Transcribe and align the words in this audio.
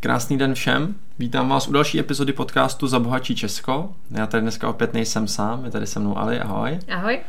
Krásný 0.00 0.38
den 0.38 0.54
všem. 0.54 0.94
Vítám 1.18 1.48
vás 1.48 1.68
u 1.68 1.72
další 1.72 2.00
epizody 2.00 2.32
podcastu 2.32 2.86
Za 2.86 2.98
bohatší 2.98 3.36
Česko. 3.36 3.92
Já 4.10 4.26
tady 4.26 4.40
dneska 4.40 4.68
opět 4.68 4.94
nejsem 4.94 5.28
sám, 5.28 5.64
je 5.64 5.70
tady 5.70 5.86
se 5.86 6.00
mnou 6.00 6.18
Ali, 6.18 6.40
ahoj. 6.40 6.78
Ahoj. 6.88 7.20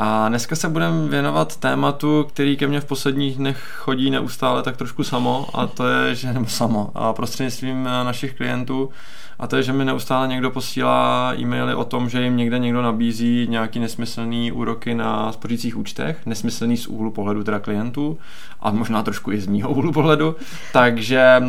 A 0.00 0.28
dneska 0.28 0.56
se 0.56 0.68
budeme 0.68 1.08
věnovat 1.08 1.56
tématu, 1.56 2.26
který 2.28 2.56
ke 2.56 2.66
mně 2.66 2.80
v 2.80 2.84
posledních 2.84 3.36
dnech 3.36 3.74
chodí 3.76 4.10
neustále 4.10 4.62
tak 4.62 4.76
trošku 4.76 5.04
samo, 5.04 5.46
a 5.54 5.66
to 5.66 5.88
je, 5.88 6.14
že 6.14 6.32
nebo 6.32 6.46
samo, 6.46 6.90
a 6.94 7.12
prostřednictvím 7.12 7.84
našich 7.84 8.34
klientů, 8.34 8.90
a 9.38 9.46
to 9.46 9.56
je, 9.56 9.62
že 9.62 9.72
mi 9.72 9.84
neustále 9.84 10.28
někdo 10.28 10.50
posílá 10.50 11.32
e-maily 11.34 11.74
o 11.74 11.84
tom, 11.84 12.08
že 12.08 12.22
jim 12.22 12.36
někde 12.36 12.58
někdo 12.58 12.82
nabízí 12.82 13.46
nějaký 13.50 13.78
nesmyslný 13.78 14.52
úroky 14.52 14.94
na 14.94 15.32
spořících 15.32 15.76
účtech, 15.76 16.26
nesmyslný 16.26 16.76
z 16.76 16.86
úhlu 16.86 17.10
pohledu 17.10 17.44
teda 17.44 17.58
klientů 17.58 18.18
a 18.60 18.70
možná 18.70 19.02
trošku 19.02 19.32
i 19.32 19.40
z 19.40 19.46
mýho 19.46 19.70
úhlu 19.70 19.92
pohledu. 19.92 20.36
Takže 20.72 21.42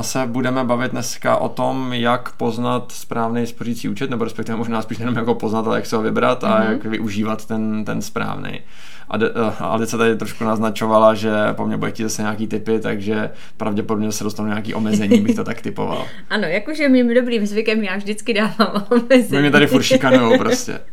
se 0.00 0.26
budeme 0.26 0.64
bavit 0.64 0.92
dneska 0.92 1.36
o 1.36 1.48
tom, 1.48 1.92
jak 1.92 2.32
poznat 2.32 2.92
správný 2.92 3.46
spořící 3.46 3.88
účet, 3.88 4.10
nebo 4.10 4.24
respektive 4.24 4.58
možná 4.58 4.82
spíš 4.82 4.98
jenom 4.98 5.16
jako 5.16 5.34
poznat, 5.34 5.66
ale 5.66 5.76
jak 5.76 5.86
se 5.86 5.96
ho 5.96 6.02
vybrat 6.02 6.44
a 6.44 6.48
mm-hmm. 6.48 6.70
jak 6.70 6.84
využívat 6.84 7.46
ten, 7.46 7.84
ten 7.88 8.02
správný. 8.02 8.60
A 9.10 9.16
eh, 9.16 9.28
Alice 9.58 9.98
tady 9.98 10.16
trošku 10.16 10.44
naznačovala, 10.44 11.14
že 11.14 11.30
po 11.52 11.66
mně 11.66 11.76
bude 11.76 11.90
chtít 11.90 12.02
zase 12.02 12.22
nějaký 12.22 12.46
typy, 12.46 12.80
takže 12.80 13.30
pravděpodobně 13.56 14.12
se 14.12 14.24
dostanu 14.24 14.48
nějaký 14.48 14.74
omezení, 14.74 15.20
bych 15.20 15.36
to 15.36 15.44
tak 15.44 15.60
typoval. 15.60 16.06
ano, 16.30 16.46
jakože 16.46 16.88
mým 16.88 17.14
dobrým 17.14 17.46
zvykem 17.46 17.84
já 17.84 17.96
vždycky 17.96 18.34
dávám 18.34 18.86
omezení. 18.90 19.28
My 19.30 19.40
mě 19.40 19.50
tady 19.50 19.66
furt 19.66 19.82
šikanujou 19.82 20.38
prostě. 20.38 20.80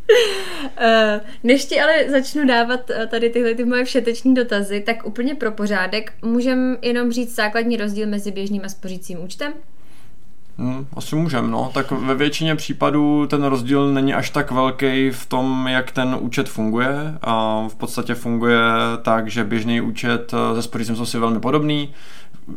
Eh, 0.78 1.20
než 1.44 1.64
ti 1.64 1.80
ale 1.80 2.10
začnu 2.10 2.46
dávat 2.46 2.90
eh, 2.90 3.06
tady 3.06 3.30
tyhle 3.30 3.54
ty 3.54 3.64
moje 3.64 3.84
všeteční 3.84 4.34
dotazy, 4.34 4.80
tak 4.80 5.06
úplně 5.06 5.34
pro 5.34 5.52
pořádek 5.52 6.12
můžem 6.22 6.76
jenom 6.82 7.12
říct 7.12 7.34
základní 7.34 7.76
rozdíl 7.76 8.06
mezi 8.06 8.30
běžným 8.30 8.62
a 8.64 8.68
spořícím 8.68 9.24
účtem? 9.24 9.52
Hmm, 10.58 10.86
asi 10.96 11.16
můžem, 11.16 11.50
no. 11.50 11.70
Tak 11.74 11.90
ve 11.90 12.14
většině 12.14 12.54
případů 12.54 13.26
ten 13.26 13.44
rozdíl 13.44 13.92
není 13.92 14.14
až 14.14 14.30
tak 14.30 14.50
velký 14.50 15.10
v 15.10 15.26
tom, 15.26 15.66
jak 15.68 15.90
ten 15.90 16.16
účet 16.20 16.48
funguje. 16.48 17.18
A 17.22 17.64
v 17.68 17.74
podstatě 17.74 18.14
funguje 18.14 18.60
tak, 19.02 19.28
že 19.30 19.44
běžný 19.44 19.80
účet 19.80 20.34
se 20.54 20.62
spořícím 20.62 20.96
jsou 20.96 21.06
si 21.06 21.18
velmi 21.18 21.40
podobný. 21.40 21.94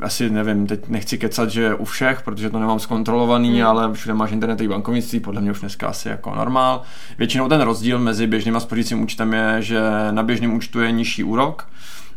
Asi 0.01 0.29
nevím, 0.29 0.67
teď 0.67 0.87
nechci 0.87 1.17
kecat, 1.17 1.49
že 1.49 1.75
u 1.75 1.85
všech, 1.85 2.21
protože 2.21 2.49
to 2.49 2.59
nemám 2.59 2.79
zkontrolovaný, 2.79 3.59
hmm. 3.59 3.67
ale 3.67 3.93
všude 3.93 4.13
máš 4.13 4.31
internetový 4.31 4.67
bankovnictví, 4.67 5.19
podle 5.19 5.41
mě 5.41 5.51
už 5.51 5.59
dneska 5.59 5.87
asi 5.87 6.09
jako 6.09 6.35
normál. 6.35 6.81
Většinou 7.17 7.47
ten 7.49 7.61
rozdíl 7.61 7.99
mezi 7.99 8.27
běžným 8.27 8.55
a 8.55 8.59
spořícím 8.59 9.01
účtem 9.01 9.33
je, 9.33 9.55
že 9.59 9.81
na 10.11 10.23
běžném 10.23 10.53
účtu 10.53 10.81
je 10.81 10.91
nižší 10.91 11.23
úrok, 11.23 11.67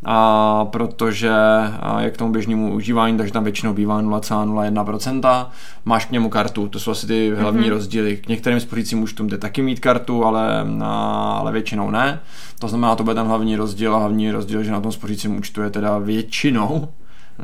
a 0.05 0.65
protože 0.65 1.33
je 1.99 2.11
k 2.11 2.17
tomu 2.17 2.33
běžnému 2.33 2.75
užívání, 2.75 3.17
takže 3.17 3.33
tam 3.33 3.45
většinou 3.45 3.75
bývá 3.75 4.03
0,01%. 4.03 5.47
Máš 5.85 6.05
k 6.05 6.11
němu 6.11 6.29
kartu, 6.29 6.69
to 6.69 6.81
jsou 6.81 6.91
asi 6.91 7.07
ty 7.07 7.33
hlavní 7.37 7.67
mm-hmm. 7.67 7.71
rozdíly. 7.71 8.17
K 8.17 8.29
některým 8.29 8.61
spořícím 8.61 9.03
účtům 9.03 9.27
jde 9.27 9.39
taky 9.39 9.63
mít 9.63 9.81
kartu, 9.81 10.25
ale, 10.25 10.67
ale 11.33 11.53
většinou 11.53 11.91
ne. 11.91 12.21
To 12.59 12.69
znamená, 12.69 12.97
to 12.97 13.05
bude 13.05 13.15
ten 13.15 13.27
hlavní 13.27 13.57
rozdíl 13.57 13.95
a 13.95 13.99
hlavní 13.99 14.31
rozdíl, 14.31 14.63
že 14.63 14.73
na 14.73 14.81
tom 14.81 14.93
spořícím 14.93 15.37
účtu 15.37 15.63
je 15.63 15.71
teda 15.71 15.99
většinou 15.99 16.89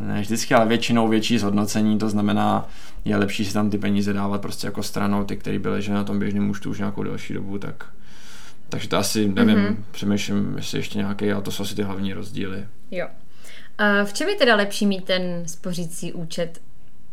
ne 0.00 0.20
vždycky, 0.20 0.54
ale 0.54 0.66
většinou 0.66 1.08
větší 1.08 1.38
zhodnocení, 1.38 1.98
to 1.98 2.08
znamená, 2.08 2.68
je 3.04 3.16
lepší 3.16 3.44
si 3.44 3.52
tam 3.52 3.70
ty 3.70 3.78
peníze 3.78 4.12
dávat 4.12 4.40
prostě 4.40 4.66
jako 4.66 4.82
stranou, 4.82 5.24
ty, 5.24 5.36
které 5.36 5.58
byly 5.58 5.82
že 5.82 5.92
na 5.92 6.04
tom 6.04 6.18
běžném 6.18 6.50
účtu 6.50 6.70
už 6.70 6.78
nějakou 6.78 7.02
delší 7.02 7.34
dobu, 7.34 7.58
tak 7.58 7.84
takže 8.68 8.88
to 8.88 8.96
asi, 8.96 9.28
nevím, 9.28 9.56
mm-hmm. 9.56 9.76
přemýšlím, 9.90 10.54
jestli 10.56 10.78
ještě 10.78 10.98
nějaký, 10.98 11.32
ale 11.32 11.42
to 11.42 11.50
jsou 11.50 11.62
asi 11.62 11.74
ty 11.74 11.82
hlavní 11.82 12.12
rozdíly. 12.12 12.66
Jo. 12.90 13.06
A 13.78 14.04
v 14.04 14.12
čem 14.12 14.28
je 14.28 14.36
teda 14.36 14.56
lepší 14.56 14.86
mít 14.86 15.04
ten 15.04 15.42
spořící 15.46 16.12
účet 16.12 16.60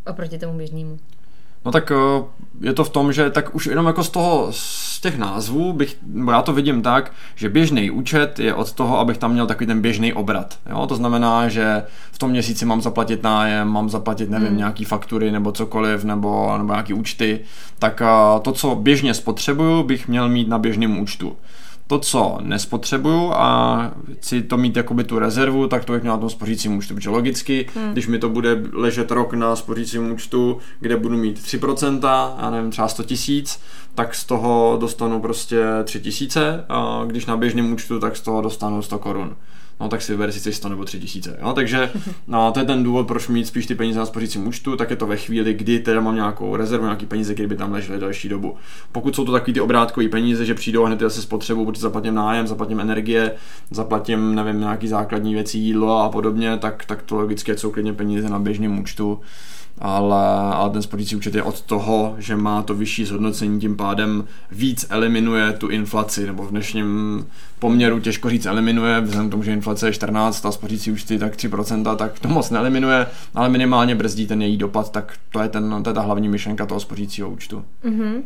oproti 0.06 0.38
tomu 0.38 0.57
běžnému? 0.57 1.00
No 1.66 1.72
tak 1.72 1.92
eh, 1.92 2.24
je 2.62 2.74
to 2.74 2.84
v 2.84 2.90
tom, 2.90 3.14
že 3.14 3.30
tak 3.30 3.56
už 3.56 3.66
jenom 3.66 3.86
jako 3.86 4.03
z 4.03 4.09
toho, 4.09 4.48
z 4.52 5.02
těch 5.02 5.18
názvů 5.18 5.74
bych, 5.74 5.98
nebo 6.06 6.31
já 6.31 6.42
to 6.42 6.53
vidím 6.53 6.81
tak, 6.81 7.12
že 7.36 7.50
běžný 7.50 7.92
účet 7.92 8.40
je 8.40 8.53
od 8.53 8.72
toho, 8.72 9.00
abych 9.00 9.18
tam 9.18 9.31
měl 9.31 9.48
takový 9.48 9.68
ten 9.68 9.81
běžný 9.81 10.14
obrat. 10.14 10.58
Jo? 10.70 10.88
To 10.88 10.96
znamená, 10.96 11.48
že 11.50 11.84
v 12.12 12.18
tom 12.18 12.30
měsíci 12.30 12.66
mám 12.66 12.81
zaplatit 12.81 13.24
nájem, 13.24 13.68
mám 13.68 13.90
zaplatit, 13.90 14.30
nevím, 14.30 14.48
hmm. 14.48 14.58
nějaký 14.58 14.86
faktury 14.86 15.31
nebo 15.31 15.52
cokoliv, 15.52 16.04
nebo, 16.04 16.58
nebo 16.58 16.74
nějaký 16.74 16.94
účty, 16.94 17.40
tak 17.80 18.02
eh, 18.02 18.40
to, 18.42 18.52
co 18.52 18.75
běžně 18.75 19.14
spotřebuju, 19.14 19.84
bych 19.84 20.08
měl 20.08 20.30
mít 20.30 20.48
na 20.48 20.59
běžném 20.59 21.00
účtu 21.00 21.36
to, 21.88 22.00
co 22.00 22.38
nespotřebuju 22.41 23.31
a 23.34 23.91
chci 24.13 24.41
to 24.41 24.57
mít 24.57 24.75
jakoby 24.75 25.03
tu 25.03 25.19
rezervu, 25.19 25.68
tak 25.68 25.85
to 25.85 25.94
bych 25.94 26.01
měl 26.01 26.13
na 26.13 26.19
tom 26.19 26.29
spořícím 26.29 26.78
účtu, 26.78 26.96
protože 26.96 27.09
logicky, 27.09 27.68
hmm. 27.75 27.91
když 27.91 28.07
mi 28.07 28.19
to 28.19 28.29
bude 28.29 28.63
ležet 28.73 29.12
rok 29.12 29.34
na 29.34 29.56
spořícím 29.56 30.12
účtu, 30.12 30.57
kde 30.79 30.97
budu 30.97 31.18
mít 31.18 31.40
3%, 31.40 32.00
já 32.41 32.50
nevím, 32.50 32.72
třeba 32.72 32.88
100 32.88 33.03
tisíc, 33.03 33.59
tak 33.95 34.16
z 34.16 34.25
toho 34.25 34.78
dostanu 34.81 35.19
prostě 35.19 35.63
3 35.84 36.00
tisíce 36.00 36.66
a 36.69 37.03
když 37.07 37.25
na 37.25 37.38
běžném 37.38 37.74
účtu, 37.74 38.00
tak 38.00 38.18
z 38.18 38.22
toho 38.22 38.41
dostanu 38.41 38.81
100 38.81 39.00
korun 39.00 39.35
no 39.80 39.90
tak 39.90 40.02
si 40.02 40.12
vybere 40.12 40.31
sice 40.31 40.52
100 40.52 40.69
nebo 40.69 40.86
3000. 40.86 41.38
Jo? 41.41 41.53
Takže 41.53 41.91
no, 42.28 42.52
to 42.52 42.59
je 42.59 42.66
ten 42.66 42.84
důvod, 42.84 43.08
proč 43.08 43.28
mít 43.28 43.47
spíš 43.47 43.66
ty 43.66 43.75
peníze 43.75 44.00
na 44.00 44.06
spořícím 44.06 44.47
účtu, 44.47 44.75
tak 44.75 44.90
je 44.90 44.96
to 44.96 45.08
ve 45.08 45.18
chvíli, 45.18 45.53
kdy 45.53 45.80
teda 45.80 46.02
mám 46.02 46.16
nějakou 46.16 46.56
rezervu, 46.56 46.86
nějaký 46.86 47.06
peníze, 47.06 47.34
které 47.34 47.47
by 47.47 47.56
tam 47.56 47.72
ležely 47.72 48.00
další 48.00 48.30
dobu. 48.30 48.56
Pokud 48.91 49.16
jsou 49.16 49.25
to 49.25 49.31
takový 49.31 49.53
ty 49.53 49.62
obrádkové 49.62 50.08
peníze, 50.08 50.46
že 50.46 50.53
přijdou 50.53 50.84
hned 50.84 51.00
zase 51.00 51.22
spotřebu, 51.22 51.66
protože 51.66 51.81
zaplatím 51.81 52.16
nájem, 52.16 52.47
zaplatím 52.47 52.80
energie, 52.80 53.31
zaplatím, 53.72 54.36
nevím, 54.36 54.59
nějaký 54.59 54.88
základní 54.88 55.34
věci, 55.34 55.58
jídlo 55.58 56.00
a 56.00 56.09
podobně, 56.09 56.57
tak, 56.57 56.86
tak 56.86 57.02
to 57.02 57.16
logicky 57.16 57.57
jsou 57.57 57.72
klidně 57.72 57.94
peníze 57.94 58.30
na 58.30 58.40
běžném 58.40 58.80
účtu 58.80 59.19
ale, 59.80 60.25
ale 60.53 60.69
ten 60.69 60.81
spořící 60.81 61.16
účet 61.16 61.36
je 61.36 61.44
od 61.44 61.62
toho, 61.62 62.16
že 62.18 62.36
má 62.36 62.62
to 62.62 62.74
vyšší 62.74 63.06
zhodnocení, 63.06 63.59
tím 63.59 63.78
pádem 63.78 64.28
víc 64.52 64.86
eliminuje 64.90 65.53
tu 65.53 65.68
inflaci, 65.68 66.25
nebo 66.25 66.44
v 66.44 66.50
dnešním 66.50 67.28
poměru 67.59 68.00
těžko 68.00 68.30
říct 68.30 68.46
eliminuje, 68.46 69.02
vzhledem 69.02 69.28
k 69.28 69.31
tomu, 69.31 69.44
že 69.44 69.53
inflace 69.53 69.88
je 69.88 69.94
14 69.94 70.46
a 70.46 70.52
spořící 70.52 70.91
účty 70.91 71.19
tak 71.19 71.36
3%, 71.36 71.96
tak 71.96 72.19
to 72.19 72.28
moc 72.28 72.50
neeliminuje, 72.50 73.08
ale 73.36 73.50
minimálně 73.50 73.96
brzdí 73.96 74.28
ten 74.28 74.41
její 74.41 74.58
dopad, 74.58 74.91
tak 74.91 75.13
to 75.31 75.41
je, 75.41 75.50
ten, 75.50 75.84
to 75.84 75.90
je 75.90 75.94
ta 75.94 76.02
hlavní 76.02 76.30
myšlenka 76.30 76.66
toho 76.66 76.80
spořícího 76.80 77.30
účtu. 77.30 77.66
Mm-hmm. 77.86 78.22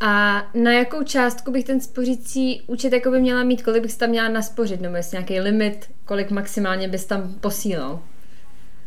A 0.00 0.42
na 0.54 0.72
jakou 0.72 1.02
částku 1.02 1.50
bych 1.50 1.64
ten 1.64 1.80
spořící 1.80 2.62
účet 2.66 2.92
jako 2.92 3.10
by 3.10 3.20
měla 3.20 3.42
mít, 3.42 3.62
kolik 3.62 3.82
bych 3.82 3.96
tam 3.96 4.10
měla 4.10 4.28
naspořit, 4.28 4.80
nebo 4.80 4.96
jestli 4.96 5.14
nějaký 5.14 5.40
limit, 5.40 5.90
kolik 6.04 6.30
maximálně 6.30 6.88
bys 6.88 7.04
tam 7.04 7.34
posílal? 7.40 8.00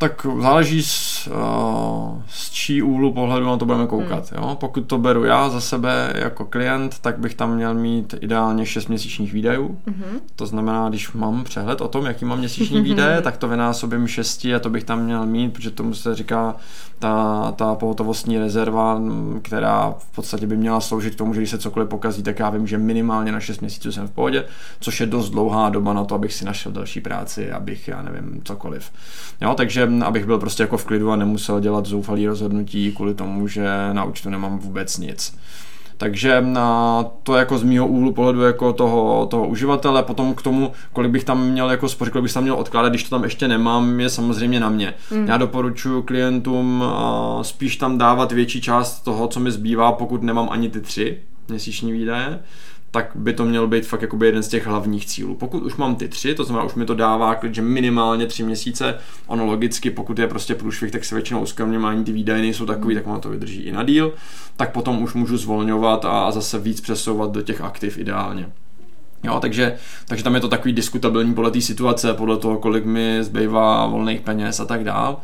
Tak 0.02 0.26
záleží 0.42 0.82
uh, 0.82 2.22
z 2.30 2.31
čí 2.62 2.82
úhlu 2.82 3.14
pohledu 3.14 3.46
na 3.46 3.58
to 3.58 3.66
budeme 3.66 3.88
koukat. 3.88 4.32
Hmm. 4.32 4.44
Jo? 4.44 4.58
Pokud 4.60 4.82
to 4.82 4.98
beru 4.98 5.24
já 5.24 5.50
za 5.50 5.62
sebe 5.62 6.14
jako 6.16 6.46
klient, 6.46 7.00
tak 7.00 7.20
bych 7.20 7.36
tam 7.36 7.56
měl 7.56 7.74
mít 7.74 8.16
ideálně 8.22 8.66
6 8.66 8.88
měsíčních 8.88 9.34
výdajů. 9.34 9.78
Hmm. 9.88 10.20
To 10.36 10.46
znamená, 10.46 10.90
když 10.90 11.12
mám 11.12 11.44
přehled 11.44 11.82
o 11.82 11.88
tom, 11.88 12.06
jaký 12.06 12.26
mám 12.26 12.40
měsíční 12.40 12.82
výdaje, 12.90 13.22
tak 13.22 13.38
to 13.38 13.48
vynásobím 13.48 14.08
6 14.08 14.46
a 14.46 14.60
to 14.60 14.70
bych 14.70 14.84
tam 14.84 15.04
měl 15.04 15.26
mít, 15.26 15.54
protože 15.54 15.72
tomu 15.72 15.94
se 15.94 16.16
říká 16.16 16.56
ta, 17.00 17.52
ta 17.56 17.76
pohotovostní 17.76 18.38
rezerva, 18.38 19.02
která 19.42 19.96
v 19.98 20.16
podstatě 20.16 20.48
by 20.48 20.58
měla 20.58 20.82
sloužit 20.82 21.16
k 21.16 21.18
tomu, 21.18 21.34
že 21.34 21.40
když 21.40 21.50
se 21.50 21.58
cokoliv 21.58 21.90
pokazí, 21.90 22.24
tak 22.24 22.40
já 22.40 22.50
vím, 22.50 22.68
že 22.68 22.78
minimálně 22.78 23.32
na 23.32 23.40
6 23.40 23.60
měsíců 23.60 23.92
jsem 23.92 24.08
v 24.08 24.12
pohodě, 24.12 24.46
což 24.80 25.00
je 25.00 25.06
dost 25.06 25.30
dlouhá 25.30 25.70
doba 25.70 25.94
na 25.94 26.06
to, 26.06 26.16
abych 26.16 26.34
si 26.34 26.46
našel 26.46 26.72
další 26.72 27.02
práci, 27.02 27.52
abych, 27.52 27.88
já 27.88 28.02
nevím, 28.02 28.42
cokoliv. 28.44 28.92
Jo, 29.42 29.54
takže 29.58 29.90
abych 30.06 30.26
byl 30.26 30.38
prostě 30.38 30.64
jako 30.64 30.78
v 30.78 30.86
klidu 30.86 31.12
a 31.12 31.16
nemusel 31.16 31.60
dělat 31.60 31.86
zoufalý 31.86 32.28
rozhodnutí 32.28 32.51
kvůli 32.96 33.14
tomu, 33.14 33.48
že 33.48 33.68
na 33.94 34.04
účtu 34.04 34.30
nemám 34.30 34.60
vůbec 34.60 34.98
nic. 34.98 35.38
Takže 35.98 36.42
na 36.42 37.06
to 37.24 37.36
jako 37.36 37.58
z 37.58 37.64
mýho 37.64 37.88
úhlu 37.88 38.14
pohledu 38.14 38.42
jako 38.42 38.74
toho, 38.74 39.26
toho 39.26 39.48
uživatele, 39.48 40.04
potom 40.04 40.36
k 40.36 40.42
tomu, 40.42 40.72
kolik 40.94 41.12
bych 41.12 41.24
tam 41.24 41.48
měl 41.48 41.70
jako 41.72 41.90
spořit, 41.90 42.12
kolik 42.12 42.24
bych 42.24 42.34
tam 42.34 42.44
měl 42.44 42.56
odkládat, 42.56 42.90
když 42.90 43.04
to 43.04 43.10
tam 43.10 43.24
ještě 43.24 43.48
nemám, 43.48 44.00
je 44.00 44.10
samozřejmě 44.10 44.60
na 44.60 44.70
mě. 44.70 44.94
Mm. 45.12 45.28
Já 45.28 45.38
doporučuji 45.38 46.02
klientům 46.02 46.84
spíš 47.42 47.76
tam 47.76 47.98
dávat 47.98 48.32
větší 48.32 48.62
část 48.62 49.00
toho, 49.00 49.28
co 49.28 49.40
mi 49.40 49.52
zbývá, 49.52 49.92
pokud 49.92 50.24
nemám 50.24 50.48
ani 50.52 50.70
ty 50.70 50.82
tři 50.82 51.18
měsíční 51.48 51.92
výdaje, 51.92 52.40
tak 52.92 53.12
by 53.16 53.34
to 53.34 53.46
měl 53.46 53.68
být 53.68 53.86
fakt 53.86 54.02
jakoby 54.02 54.26
jeden 54.26 54.44
z 54.44 54.48
těch 54.48 54.68
hlavních 54.68 55.06
cílů. 55.06 55.36
Pokud 55.36 55.64
už 55.64 55.76
mám 55.76 55.96
ty 55.96 56.08
tři, 56.08 56.36
to 56.36 56.44
znamená, 56.44 56.66
už 56.66 56.76
mi 56.76 56.86
to 56.86 56.96
dává 56.96 57.36
klid, 57.36 57.56
že 57.56 57.62
minimálně 57.62 58.26
tři 58.26 58.44
měsíce, 58.44 58.98
ono 59.28 59.46
logicky, 59.46 59.90
pokud 59.90 60.20
je 60.20 60.28
prostě 60.28 60.56
průšvih, 60.56 60.92
tak 60.92 61.06
se 61.06 61.16
většinou 61.16 61.42
uskamně 61.42 61.78
ani 61.78 62.04
ty 62.04 62.12
výdaje 62.12 62.42
nejsou 62.42 62.66
takový, 62.66 62.96
tak 62.96 63.08
ono 63.08 63.20
to 63.20 63.30
vydrží 63.30 63.62
i 63.62 63.72
na 63.72 63.84
díl, 63.84 64.14
tak 64.58 64.72
potom 64.72 65.04
už 65.04 65.14
můžu 65.14 65.38
zvolňovat 65.38 66.06
a 66.06 66.32
zase 66.32 66.60
víc 66.60 66.82
přesouvat 66.82 67.32
do 67.32 67.42
těch 67.42 67.62
aktiv 67.62 67.98
ideálně. 67.98 68.50
Jo, 69.24 69.40
takže, 69.40 69.78
takže 70.08 70.24
tam 70.24 70.36
je 70.36 70.42
to 70.42 70.48
takový 70.48 70.74
diskutabilní 70.74 71.34
podle 71.34 71.52
té 71.52 71.62
situace, 71.62 72.14
podle 72.14 72.38
toho, 72.38 72.58
kolik 72.58 72.86
mi 72.86 73.18
zbývá 73.22 73.86
volných 73.86 74.22
peněz 74.22 74.60
a 74.60 74.66
tak 74.66 74.84
dál. 74.84 75.22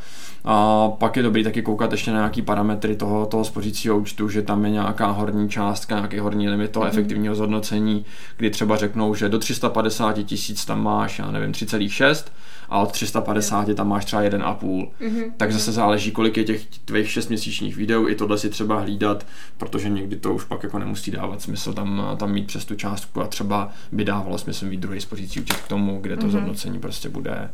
A 0.50 0.90
pak 0.90 1.18
je 1.18 1.24
dobrý 1.24 1.44
taky 1.44 1.62
koukat 1.62 1.92
ještě 1.92 2.12
na 2.12 2.18
nějaký 2.18 2.42
parametry 2.42 2.96
toho, 2.96 3.26
toho 3.26 3.46
spořícího 3.46 3.98
účtu, 3.98 4.30
že 4.30 4.42
tam 4.42 4.66
je 4.66 4.72
nějaká 4.72 5.08
horní 5.08 5.50
částka, 5.50 5.96
nějaký 5.96 6.20
horní 6.20 6.50
limit 6.50 6.72
toho 6.72 6.86
mm-hmm. 6.86 6.90
efektivního 6.90 7.36
zhodnocení, 7.36 8.06
kdy 8.38 8.50
třeba 8.50 8.78
řeknou, 8.78 9.16
že 9.16 9.30
do 9.30 9.40
350 9.40 10.24
tisíc 10.24 10.66
tam 10.66 10.84
máš, 10.84 11.20
já 11.20 11.32
nevím, 11.32 11.52
3,6 11.52 12.24
a 12.70 12.80
od 12.80 12.92
350 12.92 13.76
tam 13.76 13.88
máš 13.88 14.06
třeba 14.06 14.24
1,5. 14.24 14.58
Mm-hmm. 14.60 15.32
Tak 15.38 15.52
zase 15.52 15.72
záleží, 15.72 16.12
kolik 16.12 16.38
je 16.38 16.44
těch 16.44 16.66
tvých 16.66 17.12
6 17.12 17.30
měsíčních 17.30 17.76
videů, 17.76 18.08
i 18.08 18.16
tohle 18.16 18.38
si 18.38 18.50
třeba 18.50 18.80
hlídat, 18.80 19.26
protože 19.58 19.90
někdy 19.90 20.16
to 20.16 20.34
už 20.34 20.44
pak 20.44 20.64
jako 20.64 20.80
nemusí 20.80 21.12
dávat 21.12 21.42
smysl 21.42 21.74
tam, 21.74 22.16
tam 22.18 22.32
mít 22.32 22.48
přes 22.48 22.66
tu 22.66 22.76
částku 22.76 23.22
a 23.22 23.28
třeba 23.28 23.70
by 23.92 24.06
dávalo 24.06 24.38
smysl 24.38 24.66
mít 24.66 24.80
druhý 24.80 25.02
spořící 25.02 25.40
účet 25.40 25.58
k 25.58 25.68
tomu, 25.68 26.00
kde 26.02 26.18
to 26.18 26.26
mm-hmm. 26.26 26.30
zhodnocení 26.30 26.80
prostě 26.80 27.10
bude 27.10 27.50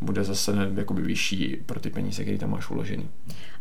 bude 0.00 0.24
zase 0.24 0.52
jakoby 0.74 1.02
vyšší 1.02 1.56
pro 1.66 1.80
ty 1.80 1.90
peníze, 1.90 2.22
které 2.22 2.38
tam 2.38 2.50
máš 2.50 2.70
uložený. 2.70 3.08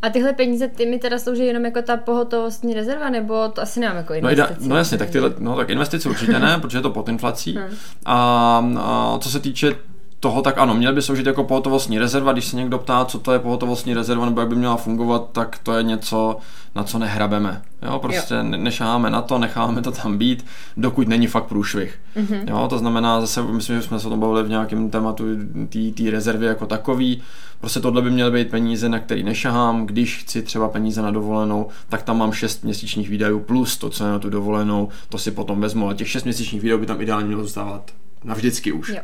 A 0.02 0.10
tyhle 0.10 0.34
peníze, 0.34 0.68
ty 0.68 0.86
mi 0.86 1.00
teda 1.00 1.20
slouží 1.20 1.46
jenom 1.46 1.66
jako 1.66 1.82
ta 1.82 1.98
pohotovostní 1.98 2.74
rezerva, 2.74 3.10
nebo 3.10 3.50
to 3.50 3.62
asi 3.62 3.80
nemám 3.80 3.98
jako 3.98 4.14
investice? 4.14 4.56
No, 4.60 4.68
no 4.68 4.78
jasně, 4.78 4.98
tak, 4.98 5.10
tyhle, 5.10 5.34
no, 5.40 5.56
tak 5.56 5.70
investice 5.70 6.10
určitě 6.10 6.40
ne, 6.40 6.60
protože 6.60 6.78
je 6.78 6.82
to 6.82 6.90
pod 6.90 7.10
inflací. 7.10 7.56
Hmm. 7.56 7.76
A, 8.06 8.66
a 8.78 9.18
co 9.20 9.30
se 9.30 9.40
týče 9.40 9.76
toho, 10.22 10.42
tak 10.42 10.58
ano, 10.58 10.74
měl 10.74 10.94
by 10.94 11.02
sloužit 11.02 11.26
jako 11.26 11.44
pohotovostní 11.44 12.00
rezerva. 12.00 12.34
Když 12.34 12.46
se 12.46 12.56
někdo 12.56 12.78
ptá, 12.78 13.06
co 13.06 13.20
to 13.20 13.32
je 13.34 13.40
pohotovostní 13.40 13.94
rezerva 13.94 14.26
nebo 14.26 14.42
jak 14.42 14.50
by 14.50 14.56
měla 14.56 14.78
fungovat, 14.78 15.30
tak 15.32 15.60
to 15.64 15.74
je 15.74 15.84
něco, 15.84 16.38
na 16.76 16.84
co 16.84 17.00
nehrabeme. 17.00 17.62
Jo, 17.82 18.00
prostě 18.00 18.34
jo. 18.34 18.44
nešáme 18.44 19.10
na 19.10 19.22
to, 19.22 19.38
necháme 19.38 19.82
to 19.82 19.92
tam 19.92 20.18
být, 20.18 20.46
dokud 20.78 21.08
není 21.08 21.28
fakt 21.28 21.44
průšvih. 21.44 22.00
Mm-hmm. 22.16 22.44
Jo, 22.48 22.68
to 22.70 22.78
znamená 22.78 23.22
zase, 23.22 23.42
myslím, 23.42 23.76
že 23.76 23.82
jsme 23.82 24.00
se 24.00 24.08
o 24.08 24.10
tom 24.10 24.20
bavili 24.20 24.44
v 24.44 24.50
nějakém 24.50 24.90
tématu 24.90 25.24
té 25.70 26.12
rezervy 26.12 26.46
jako 26.46 26.66
takový. 26.66 27.22
Prostě 27.60 27.80
tohle 27.80 28.02
by 28.02 28.12
měly 28.12 28.32
být 28.32 28.50
peníze, 28.50 28.90
na 28.90 29.00
který 29.00 29.24
nešahám. 29.24 29.86
Když 29.86 30.18
chci 30.18 30.42
třeba 30.42 30.70
peníze 30.70 31.02
na 31.02 31.12
dovolenou, 31.12 31.68
tak 31.90 32.04
tam 32.04 32.18
mám 32.18 32.34
6 32.34 32.64
měsíčních 32.64 33.10
výdajů 33.10 33.40
plus 33.40 33.78
to, 33.78 33.90
co 33.90 34.06
je 34.06 34.12
na 34.12 34.20
tu 34.20 34.30
dovolenou, 34.30 34.90
to 35.10 35.18
si 35.18 35.32
potom 35.32 35.62
vezmu. 35.62 35.90
A 35.90 35.94
těch 35.94 36.10
6 36.10 36.24
měsíčních 36.24 36.62
výdajů 36.62 36.80
by 36.80 36.86
tam 36.86 37.02
ideálně 37.02 37.28
mělo 37.28 37.44
zůstávat 37.44 37.92
navždycky 38.24 38.72
už. 38.72 38.90
Jo. 38.90 39.02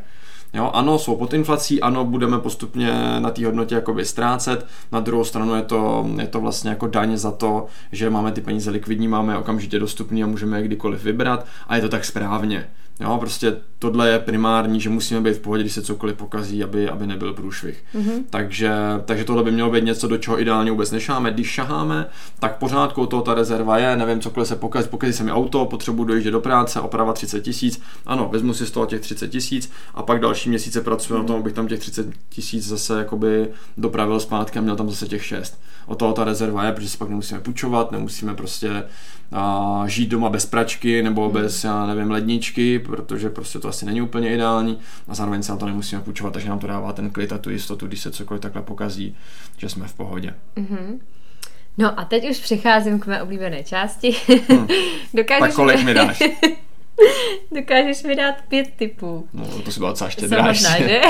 Jo, 0.54 0.72
ano, 0.74 1.00
jsou 1.00 1.16
pod 1.16 1.34
inflací, 1.34 1.82
ano, 1.82 2.06
budeme 2.06 2.40
postupně 2.40 2.92
na 3.20 3.32
té 3.32 3.46
hodnotě 3.46 3.76
jakoby 3.76 4.06
ztrácet, 4.06 4.66
na 4.92 5.00
druhou 5.00 5.24
stranu 5.24 5.56
je 5.56 5.62
to, 5.62 6.10
je 6.22 6.28
to 6.28 6.40
vlastně 6.40 6.70
jako 6.70 6.88
daň 6.88 7.18
za 7.18 7.32
to, 7.32 7.66
že 7.92 8.10
máme 8.10 8.32
ty 8.32 8.42
peníze 8.42 8.72
likvidní, 8.72 9.08
máme 9.08 9.34
je 9.34 9.38
okamžitě 9.38 9.80
dostupný 9.80 10.24
a 10.24 10.28
můžeme 10.28 10.58
je 10.58 10.64
kdykoliv 10.64 11.04
vybrat 11.04 11.46
a 11.68 11.76
je 11.76 11.82
to 11.82 11.90
tak 11.90 12.06
správně. 12.06 12.68
Jo, 13.00 13.18
prostě 13.20 13.56
tohle 13.80 14.10
je 14.10 14.20
primární, 14.20 14.82
že 14.82 14.90
musíme 14.90 15.22
být 15.22 15.34
v 15.34 15.40
pohodě, 15.40 15.64
když 15.64 15.74
se 15.74 15.82
cokoliv 15.82 16.16
pokazí, 16.16 16.64
aby, 16.64 16.90
aby 16.90 17.08
nebyl 17.08 17.34
průšvih. 17.34 17.84
Mm-hmm. 17.96 18.24
Takže, 18.30 18.72
takže 19.06 19.24
tohle 19.24 19.44
by 19.44 19.52
mělo 19.52 19.70
být 19.72 19.84
něco, 19.84 20.08
do 20.08 20.18
čeho 20.18 20.42
ideálně 20.42 20.72
vůbec 20.72 20.92
nešáme. 20.92 21.32
Když 21.32 21.48
šaháme, 21.48 22.06
tak 22.40 22.58
pořádku 22.58 23.06
toho 23.06 23.24
ta 23.24 23.34
rezerva 23.34 23.78
je, 23.78 23.98
nevím, 23.98 24.22
cokoliv 24.22 24.48
se 24.48 24.56
pokazí, 24.56 24.90
pokazí 24.90 25.14
se 25.14 25.24
mi 25.24 25.32
auto, 25.32 25.66
potřebuji 25.66 26.04
dojít 26.04 26.26
do 26.26 26.40
práce, 26.40 26.82
oprava 26.82 27.14
30 27.14 27.42
tisíc, 27.42 27.82
ano, 28.06 28.30
vezmu 28.32 28.54
si 28.54 28.66
z 28.66 28.72
toho 28.72 28.86
těch 28.86 29.02
30 29.02 29.28
tisíc 29.28 29.72
a 29.94 30.04
pak 30.04 30.20
další 30.20 30.50
měsíce 30.50 30.82
pracuji 30.82 31.14
mm-hmm. 31.14 31.18
na 31.18 31.24
tom, 31.24 31.40
abych 31.40 31.54
tam 31.54 31.68
těch 31.68 31.80
30 31.80 32.08
tisíc 32.30 32.68
zase 32.68 32.98
jakoby 32.98 33.48
dopravil 33.78 34.20
zpátky 34.20 34.60
a 34.60 34.62
měl 34.62 34.76
tam 34.76 34.90
zase 34.90 35.08
těch 35.08 35.26
6. 35.26 35.60
O 35.86 35.96
toho 35.96 36.14
ta 36.14 36.24
rezerva 36.24 36.64
je, 36.64 36.72
protože 36.72 36.90
si 36.90 36.98
pak 36.98 37.10
nemusíme 37.10 37.40
půjčovat, 37.40 37.92
nemusíme 37.92 38.36
prostě 38.36 38.84
a, 39.32 39.84
žít 39.88 40.10
doma 40.10 40.30
bez 40.30 40.46
pračky 40.46 41.04
nebo 41.04 41.30
mm-hmm. 41.30 41.34
bez, 41.34 41.64
já 41.64 41.86
nevím, 41.86 42.12
ledničky, 42.12 42.80
protože 42.80 43.30
prostě 43.30 43.60
to 43.60 43.68
asi 43.68 43.86
není 43.86 44.02
úplně 44.02 44.34
ideální 44.34 44.80
a 45.08 45.16
zároveň 45.16 45.44
se 45.44 45.52
na 45.52 45.58
to 45.58 45.66
nemusíme 45.66 46.02
půjčovat, 46.02 46.34
takže 46.34 46.50
nám 46.50 46.60
to 46.60 46.68
dává 46.68 46.94
ten 46.94 47.10
klid 47.10 47.34
a 47.34 47.38
tu 47.38 47.50
jistotu, 47.50 47.88
když 47.88 48.00
se 48.00 48.12
cokoliv 48.12 48.42
takhle 48.42 48.62
pokazí, 48.62 49.16
že 49.58 49.70
jsme 49.70 49.88
v 49.88 49.94
pohodě. 49.94 50.34
Mm-hmm. 50.58 51.00
No 51.78 52.00
a 52.00 52.06
teď 52.06 52.30
už 52.30 52.40
přecházím 52.40 53.00
k 53.00 53.06
mé 53.06 53.22
oblíbené 53.22 53.64
části. 53.64 54.16
Hmm. 54.50 54.68
Dokážeš 55.14 55.40
tak 55.40 55.54
kolik 55.54 55.84
mi 55.84 55.94
dáš? 55.94 56.20
Dokážeš 57.52 58.04
mi 58.04 58.16
dát 58.16 58.36
pět 58.48 58.74
typů. 58.76 59.28
No, 59.34 59.62
to 59.62 59.72
si 59.72 59.80
byla 59.80 59.90
docela 59.90 60.10
štědrá. 60.10 60.44
Možná, 60.44 60.78
že? 60.78 61.02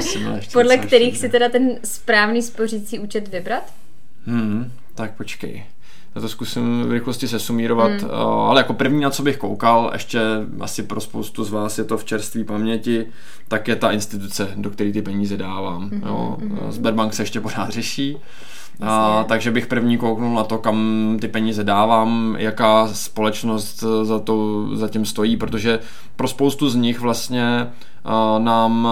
Podle 0.52 0.78
kterých 0.78 1.18
si 1.18 1.28
teda 1.28 1.48
ten 1.48 1.78
správný 1.84 2.42
spořící 2.42 2.98
účet 2.98 3.28
vybrat? 3.28 3.72
Hmm, 4.26 4.72
tak 4.94 5.16
počkej. 5.16 5.64
Já 6.16 6.22
to 6.22 6.28
zkusím 6.28 6.82
v 6.82 6.92
rychlosti 6.92 7.28
sesumírovat, 7.28 7.90
hmm. 7.90 8.10
ale 8.46 8.60
jako 8.60 8.74
první, 8.74 9.00
na 9.00 9.10
co 9.10 9.22
bych 9.22 9.36
koukal, 9.36 9.90
ještě 9.92 10.20
asi 10.60 10.82
pro 10.82 11.00
spoustu 11.00 11.44
z 11.44 11.50
vás 11.50 11.78
je 11.78 11.84
to 11.84 11.98
v 11.98 12.04
čerství 12.04 12.44
paměti, 12.44 13.06
tak 13.48 13.68
je 13.68 13.76
ta 13.76 13.90
instituce, 13.90 14.48
do 14.56 14.70
které 14.70 14.92
ty 14.92 15.02
peníze 15.02 15.36
dávám. 15.36 15.90
Hmm. 15.90 16.02
Jo. 16.06 16.36
Hmm. 16.40 16.58
Sberbank 16.72 17.14
se 17.14 17.22
ještě 17.22 17.40
pořád 17.40 17.70
řeší. 17.70 18.16
A, 18.80 19.24
takže 19.28 19.50
bych 19.50 19.66
první 19.66 19.98
kouknul 19.98 20.34
na 20.34 20.44
to, 20.44 20.58
kam 20.58 21.16
ty 21.20 21.28
peníze 21.28 21.64
dávám, 21.64 22.36
jaká 22.38 22.88
společnost 22.92 23.84
za, 24.02 24.18
to, 24.18 24.66
za 24.76 24.88
tím 24.88 25.04
stojí, 25.04 25.36
protože 25.36 25.78
pro 26.16 26.28
spoustu 26.28 26.68
z 26.68 26.74
nich 26.74 27.00
vlastně 27.00 27.66
nám 28.38 28.88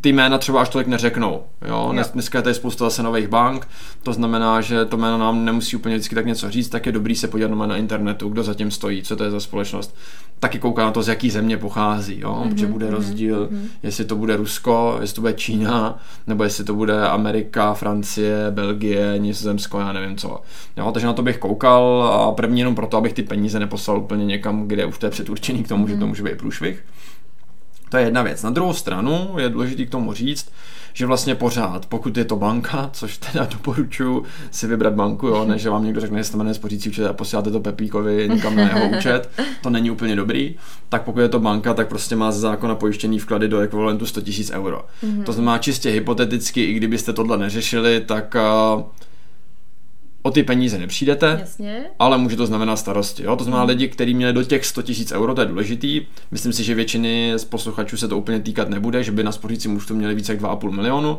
ty 0.00 0.12
jména 0.12 0.38
třeba 0.38 0.60
až 0.60 0.68
tolik 0.68 0.86
neřeknou. 0.86 1.42
Jo? 1.68 1.88
Dnes, 1.92 2.10
dneska 2.10 2.38
je 2.38 2.42
tady 2.42 2.54
spousta 2.54 2.84
zase 2.84 3.02
nových 3.02 3.28
bank, 3.28 3.68
to 4.02 4.12
znamená, 4.12 4.60
že 4.60 4.84
to 4.84 4.96
jméno 4.96 5.18
nám 5.18 5.44
nemusí 5.44 5.76
úplně 5.76 5.94
vždycky 5.94 6.14
tak 6.14 6.26
něco 6.26 6.50
říct, 6.50 6.68
tak 6.68 6.86
je 6.86 6.92
dobrý 6.92 7.14
se 7.14 7.28
podívat 7.28 7.66
na 7.66 7.76
internetu, 7.76 8.28
kdo 8.28 8.42
zatím 8.42 8.70
stojí, 8.70 9.02
co 9.02 9.16
to 9.16 9.24
je 9.24 9.30
za 9.30 9.40
společnost. 9.40 9.96
Taky 10.40 10.58
kouká 10.58 10.84
na 10.84 10.90
to, 10.90 11.02
z 11.02 11.08
jaký 11.08 11.30
země 11.30 11.56
pochází, 11.56 12.20
jo? 12.20 12.40
Mm-hmm, 12.40 12.50
protože 12.50 12.66
bude 12.66 12.86
mhm, 12.86 12.94
rozdíl, 12.94 13.46
mm-hmm. 13.46 13.68
jestli 13.82 14.04
to 14.04 14.16
bude 14.16 14.36
Rusko, 14.36 14.98
jestli 15.00 15.14
to 15.14 15.20
bude 15.20 15.32
Čína, 15.32 15.98
nebo 16.26 16.44
jestli 16.44 16.64
to 16.64 16.74
bude 16.74 17.08
Amerika, 17.08 17.74
Francie, 17.74 18.50
Belgie, 18.50 19.14
Nizozemsko, 19.18 19.80
já 19.80 19.92
nevím 19.92 20.16
co. 20.16 20.40
Jo? 20.76 20.92
Takže 20.92 21.06
na 21.06 21.12
to 21.12 21.22
bych 21.22 21.38
koukal 21.38 22.02
a 22.12 22.32
první 22.32 22.58
jenom 22.60 22.74
proto, 22.74 22.96
abych 22.96 23.12
ty 23.12 23.22
peníze 23.22 23.58
neposlal 23.60 23.98
úplně 23.98 24.24
někam, 24.24 24.68
kde 24.68 24.86
už 24.86 24.98
to 24.98 25.06
je 25.06 25.10
předurčený 25.10 25.64
k 25.64 25.68
tomu, 25.68 25.84
mm-hmm. 25.84 25.88
že 25.88 25.94
to 25.94 26.00
mhm. 26.00 26.08
může 26.08 26.22
být 26.22 26.38
průšvih. 26.38 26.84
To 27.88 27.96
je 27.96 28.04
jedna 28.04 28.22
věc. 28.22 28.42
Na 28.42 28.50
druhou 28.50 28.72
stranu 28.72 29.34
je 29.38 29.48
důležité 29.48 29.84
k 29.84 29.90
tomu 29.90 30.12
říct, 30.12 30.50
že 30.92 31.06
vlastně 31.06 31.34
pořád, 31.34 31.86
pokud 31.86 32.16
je 32.16 32.24
to 32.24 32.36
banka, 32.36 32.90
což 32.92 33.18
teda 33.18 33.48
doporučuji 33.52 34.24
si 34.50 34.66
vybrat 34.66 34.94
banku, 34.94 35.26
jo, 35.26 35.44
než 35.44 35.62
že 35.62 35.70
vám 35.70 35.84
někdo 35.84 36.00
řekne, 36.00 36.18
že 36.18 36.24
se 36.24 36.36
jmenuje 36.36 36.54
spořící 36.54 36.88
účet 36.88 37.06
a 37.06 37.12
posíláte 37.12 37.50
to 37.50 37.60
Pepíkovi 37.60 38.28
někam 38.28 38.56
na 38.56 38.62
jeho 38.62 38.98
účet, 38.98 39.30
to 39.62 39.70
není 39.70 39.90
úplně 39.90 40.16
dobrý, 40.16 40.56
tak 40.88 41.02
pokud 41.02 41.20
je 41.20 41.28
to 41.28 41.40
banka, 41.40 41.74
tak 41.74 41.88
prostě 41.88 42.16
má 42.16 42.32
ze 42.32 42.40
zákona 42.40 42.74
pojištěný 42.74 43.18
vklady 43.18 43.48
do 43.48 43.60
ekvivalentu 43.60 44.06
100 44.06 44.20
000 44.50 44.64
euro. 44.64 44.84
Mm-hmm. 45.04 45.24
To 45.24 45.32
znamená 45.32 45.58
čistě 45.58 45.90
hypoteticky, 45.90 46.64
i 46.64 46.72
kdybyste 46.74 47.12
tohle 47.12 47.38
neřešili, 47.38 48.00
tak 48.00 48.36
uh, 48.74 48.82
o 50.26 50.30
ty 50.30 50.42
peníze 50.42 50.78
nepřijdete, 50.78 51.36
Jasně. 51.40 51.84
ale 51.98 52.18
může 52.18 52.36
to 52.36 52.46
znamenat 52.46 52.76
starosti. 52.76 53.22
Jo? 53.22 53.36
To 53.36 53.44
znamená 53.44 53.62
hmm. 53.62 53.68
lidi, 53.68 53.88
kteří 53.88 54.14
měli 54.14 54.32
do 54.32 54.42
těch 54.42 54.66
100 54.66 54.82
000 54.88 54.94
euro, 55.12 55.34
to 55.34 55.40
je 55.40 55.46
důležitý. 55.46 56.06
Myslím 56.30 56.52
si, 56.52 56.64
že 56.64 56.74
většiny 56.74 57.32
z 57.36 57.44
posluchačů 57.44 57.96
se 57.96 58.08
to 58.08 58.18
úplně 58.18 58.40
týkat 58.40 58.68
nebude, 58.68 59.04
že 59.04 59.12
by 59.12 59.22
na 59.22 59.32
spořícím 59.32 59.76
účtu 59.76 59.94
měli 59.94 60.14
více 60.14 60.32
jak 60.32 60.40
2,5 60.40 60.70
milionu 60.70 61.18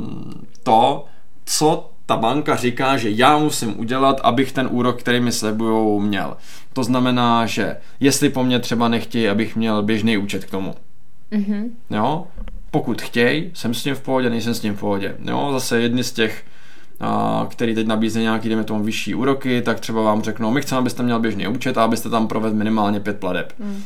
to, 0.63 1.05
co 1.45 1.89
ta 2.05 2.17
banka 2.17 2.55
říká, 2.55 2.97
že 2.97 3.09
já 3.09 3.37
musím 3.37 3.79
udělat, 3.79 4.21
abych 4.23 4.51
ten 4.51 4.67
úrok, 4.71 4.99
který 4.99 5.19
mi 5.19 5.31
slibujou, 5.31 5.99
měl. 5.99 6.37
To 6.73 6.83
znamená, 6.83 7.45
že 7.45 7.77
jestli 7.99 8.29
po 8.29 8.43
mně 8.43 8.59
třeba 8.59 8.87
nechtějí, 8.87 9.29
abych 9.29 9.55
měl 9.55 9.83
běžný 9.83 10.17
účet 10.17 10.45
k 10.45 10.51
tomu. 10.51 10.75
Mm-hmm. 11.31 11.69
Jo, 11.89 12.27
pokud 12.71 13.01
chtějí, 13.01 13.51
jsem 13.53 13.73
s 13.73 13.83
tím 13.83 13.95
v 13.95 14.01
pohodě, 14.01 14.29
nejsem 14.29 14.53
s 14.53 14.59
tím 14.59 14.75
v 14.75 14.79
pohodě. 14.79 15.15
Jo, 15.23 15.49
zase 15.53 15.81
jedny 15.81 16.03
z 16.03 16.11
těch, 16.11 16.43
a, 16.99 17.47
který 17.49 17.75
teď 17.75 17.87
nabízí 17.87 18.19
nějaký, 18.21 18.49
jdeme 18.49 18.63
tomu, 18.63 18.83
vyšší 18.83 19.15
úroky, 19.15 19.61
tak 19.61 19.79
třeba 19.79 20.01
vám 20.01 20.21
řeknou, 20.21 20.51
my 20.51 20.61
chceme, 20.61 20.79
abyste 20.79 21.03
měl 21.03 21.19
běžný 21.19 21.47
účet 21.47 21.77
a 21.77 21.83
abyste 21.83 22.09
tam 22.09 22.27
provedl 22.27 22.55
minimálně 22.55 22.99
pět 22.99 23.19
pladeb. 23.19 23.53
Mm. 23.59 23.83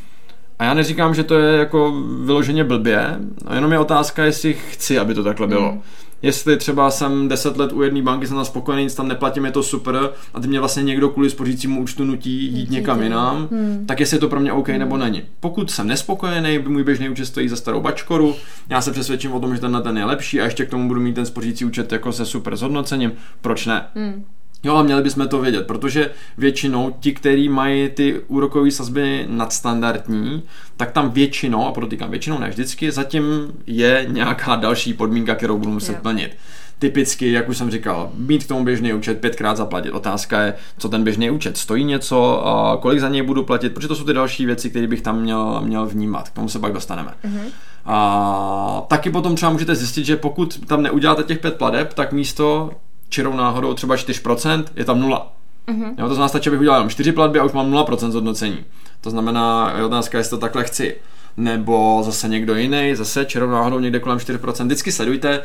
A 0.60 0.64
já 0.64 0.74
neříkám, 0.74 1.16
že 1.16 1.24
to 1.24 1.36
je 1.36 1.58
jako 1.58 2.04
vyloženě 2.24 2.64
blbě, 2.64 3.20
jenom 3.56 3.72
je 3.72 3.80
otázka, 3.80 4.26
jestli 4.26 4.54
chci, 4.54 5.00
aby 5.00 5.14
to 5.14 5.24
takhle 5.24 5.48
bylo. 5.48 5.72
Mm. 5.72 5.82
Jestli 6.22 6.58
třeba 6.58 6.92
jsem 6.92 7.28
10 7.28 7.58
let 7.58 7.74
u 7.74 7.82
jedné 7.82 8.02
banky, 8.02 8.28
jsem 8.28 8.36
tam 8.36 8.46
spokojený, 8.46 8.84
nic 8.84 8.96
tam 8.96 9.08
neplatím, 9.08 9.46
je 9.46 9.52
to 9.52 9.64
super 9.64 10.10
a 10.34 10.40
ty 10.40 10.48
mě 10.48 10.60
vlastně 10.60 10.84
někdo 10.84 11.10
kvůli 11.10 11.30
spořícímu 11.30 11.82
účtu 11.82 12.06
nutí 12.06 12.46
jít 12.46 12.70
někam 12.70 13.04
jinam, 13.04 13.48
hmm. 13.52 13.84
tak 13.86 14.00
jestli 14.00 14.16
je 14.16 14.22
to 14.22 14.30
pro 14.30 14.40
mě 14.40 14.52
OK 14.52 14.68
hmm. 14.68 14.80
nebo 14.80 14.98
není. 14.98 15.24
Pokud 15.40 15.72
jsem 15.72 15.88
nespokojený, 15.88 16.60
můj 16.60 16.84
běžný 16.84 17.10
účet 17.10 17.26
stojí 17.26 17.50
za 17.50 17.56
starou 17.56 17.82
bačkoru, 17.82 18.36
já 18.70 18.82
se 18.82 18.92
přesvědčím 18.92 19.34
o 19.34 19.40
tom, 19.40 19.56
že 19.56 19.62
ten 19.62 19.82
ten 19.84 19.98
je 19.98 20.06
lepší 20.06 20.42
a 20.42 20.46
ještě 20.46 20.66
k 20.66 20.70
tomu 20.70 20.88
budu 20.88 21.02
mít 21.02 21.14
ten 21.14 21.26
spořící 21.26 21.66
účet 21.66 21.92
jako 21.92 22.12
se 22.12 22.26
super 22.26 22.56
zhodnocením, 22.56 23.12
proč 23.42 23.66
ne? 23.66 23.86
Hmm. 23.96 24.26
Jo, 24.64 24.76
a 24.76 24.84
měli 24.84 25.02
bychom 25.02 25.28
to 25.28 25.42
vědět, 25.42 25.68
protože 25.68 26.12
většinou 26.38 26.96
ti, 27.00 27.14
kteří 27.14 27.50
mají 27.50 27.90
ty 27.90 28.20
úrokové 28.28 28.72
sazby 28.72 29.26
nadstandardní, 29.30 30.44
tak 30.78 30.92
tam 30.92 31.10
většinou, 31.10 31.68
a 31.68 31.72
podotýkám 31.72 32.12
většinou 32.12 32.40
ne 32.40 32.50
vždycky, 32.50 32.92
zatím 32.92 33.24
je 33.68 34.06
nějaká 34.10 34.56
další 34.56 34.94
podmínka, 34.94 35.36
kterou 35.36 35.58
budu 35.58 35.72
muset 35.72 35.92
yeah. 35.92 36.02
plnit. 36.02 36.38
Typicky, 36.80 37.32
jak 37.32 37.50
už 37.50 37.58
jsem 37.58 37.72
říkal, 37.72 38.12
mít 38.16 38.44
k 38.44 38.48
tomu 38.48 38.66
běžný 38.66 38.94
účet, 38.94 39.22
pětkrát 39.22 39.58
zaplatit. 39.58 39.92
Otázka 39.92 40.42
je, 40.42 40.54
co 40.78 40.90
ten 40.90 41.04
běžný 41.04 41.30
účet 41.30 41.58
stojí 41.58 41.84
něco, 41.84 42.48
a 42.48 42.78
kolik 42.78 43.00
za 43.00 43.10
něj 43.10 43.22
budu 43.22 43.44
platit, 43.44 43.74
protože 43.74 43.88
to 43.88 43.96
jsou 43.96 44.04
ty 44.04 44.14
další 44.14 44.46
věci, 44.46 44.70
které 44.70 44.88
bych 44.88 45.02
tam 45.02 45.22
měl, 45.22 45.62
měl 45.62 45.86
vnímat. 45.86 46.30
K 46.30 46.34
tomu 46.34 46.50
se 46.50 46.60
pak 46.60 46.74
dostaneme. 46.74 47.14
Mm-hmm. 47.26 47.50
A 47.86 48.86
taky 48.88 49.10
potom 49.10 49.36
třeba 49.36 49.52
můžete 49.52 49.76
zjistit, 49.76 50.06
že 50.06 50.16
pokud 50.16 50.66
tam 50.66 50.82
neuděláte 50.84 51.24
těch 51.24 51.40
pět 51.40 51.56
pladeb, 51.56 51.94
tak 51.94 52.14
místo 52.14 52.72
čirou 53.10 53.34
náhodou 53.34 53.74
třeba 53.74 53.96
4%, 53.96 54.64
je 54.76 54.86
tam 54.86 55.02
nula. 55.02 55.32
Mm-hmm. 55.68 55.94
Jo, 55.98 56.08
to 56.08 56.14
znamená, 56.14 56.28
stačí, 56.28 56.50
abych 56.50 56.60
udělal 56.60 56.80
jenom 56.80 56.90
4 56.90 57.12
platby 57.12 57.40
a 57.40 57.44
už 57.44 57.52
mám 57.52 57.72
0% 57.72 58.12
zhodnocení. 58.12 58.58
To 59.02 59.10
znamená, 59.10 59.74
je 59.78 59.84
otázka, 59.84 60.18
jestli 60.18 60.30
to 60.30 60.38
takhle 60.38 60.64
chci 60.64 60.96
nebo 61.38 62.02
zase 62.06 62.28
někdo 62.28 62.56
jiný, 62.56 62.96
zase 62.96 63.26
čerou 63.26 63.50
náhodou 63.50 63.80
někde 63.80 64.00
kolem 64.00 64.18
4%. 64.18 64.66
Vždycky 64.66 64.92
sledujte, 64.92 65.42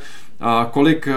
kolik 0.70 1.08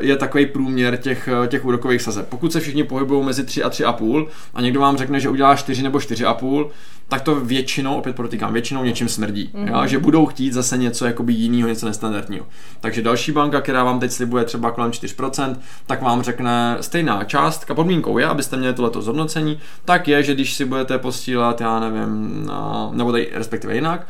je 0.00 0.16
takový 0.16 0.46
průměr 0.46 0.96
těch, 0.96 1.28
těch 1.48 1.64
úrokových 1.64 2.02
sazeb. 2.02 2.28
Pokud 2.28 2.52
se 2.52 2.60
všichni 2.60 2.84
pohybují 2.84 3.24
mezi 3.24 3.44
3 3.44 3.62
a 3.62 3.70
3,5 3.70 4.26
a 4.54 4.60
někdo 4.60 4.80
vám 4.80 4.96
řekne, 4.96 5.20
že 5.20 5.28
udělá 5.28 5.56
4 5.56 5.82
nebo 5.82 5.98
4,5, 5.98 6.70
tak 7.12 7.22
to 7.22 7.34
většinou, 7.34 7.94
opět 7.94 8.16
podotýkám, 8.16 8.52
většinou 8.52 8.84
něčím 8.84 9.08
smrdí. 9.08 9.50
Mm-hmm. 9.54 9.68
Jo? 9.68 9.86
Že 9.86 9.98
budou 9.98 10.26
chtít 10.26 10.52
zase 10.52 10.76
něco 10.78 11.06
jakoby 11.06 11.32
jiného, 11.32 11.68
něco 11.68 11.86
nestandardního. 11.86 12.46
Takže 12.80 13.02
další 13.02 13.32
banka, 13.32 13.60
která 13.60 13.84
vám 13.84 14.00
teď 14.00 14.10
slibuje 14.10 14.44
třeba 14.44 14.70
kolem 14.70 14.90
4%, 14.90 15.56
tak 15.86 16.02
vám 16.02 16.22
řekne 16.22 16.76
stejná 16.80 17.24
částka. 17.24 17.74
Podmínkou 17.74 18.18
je, 18.18 18.26
abyste 18.26 18.56
měli 18.56 18.74
tohleto 18.74 19.02
zhodnocení, 19.02 19.58
tak 19.84 20.08
je, 20.08 20.22
že 20.22 20.34
když 20.34 20.54
si 20.54 20.64
budete 20.64 20.98
posílat, 20.98 21.60
já 21.60 21.80
nevím, 21.80 22.46
nebo 22.92 23.12
tady 23.12 23.30
respektive 23.32 23.74
jinak, 23.74 24.06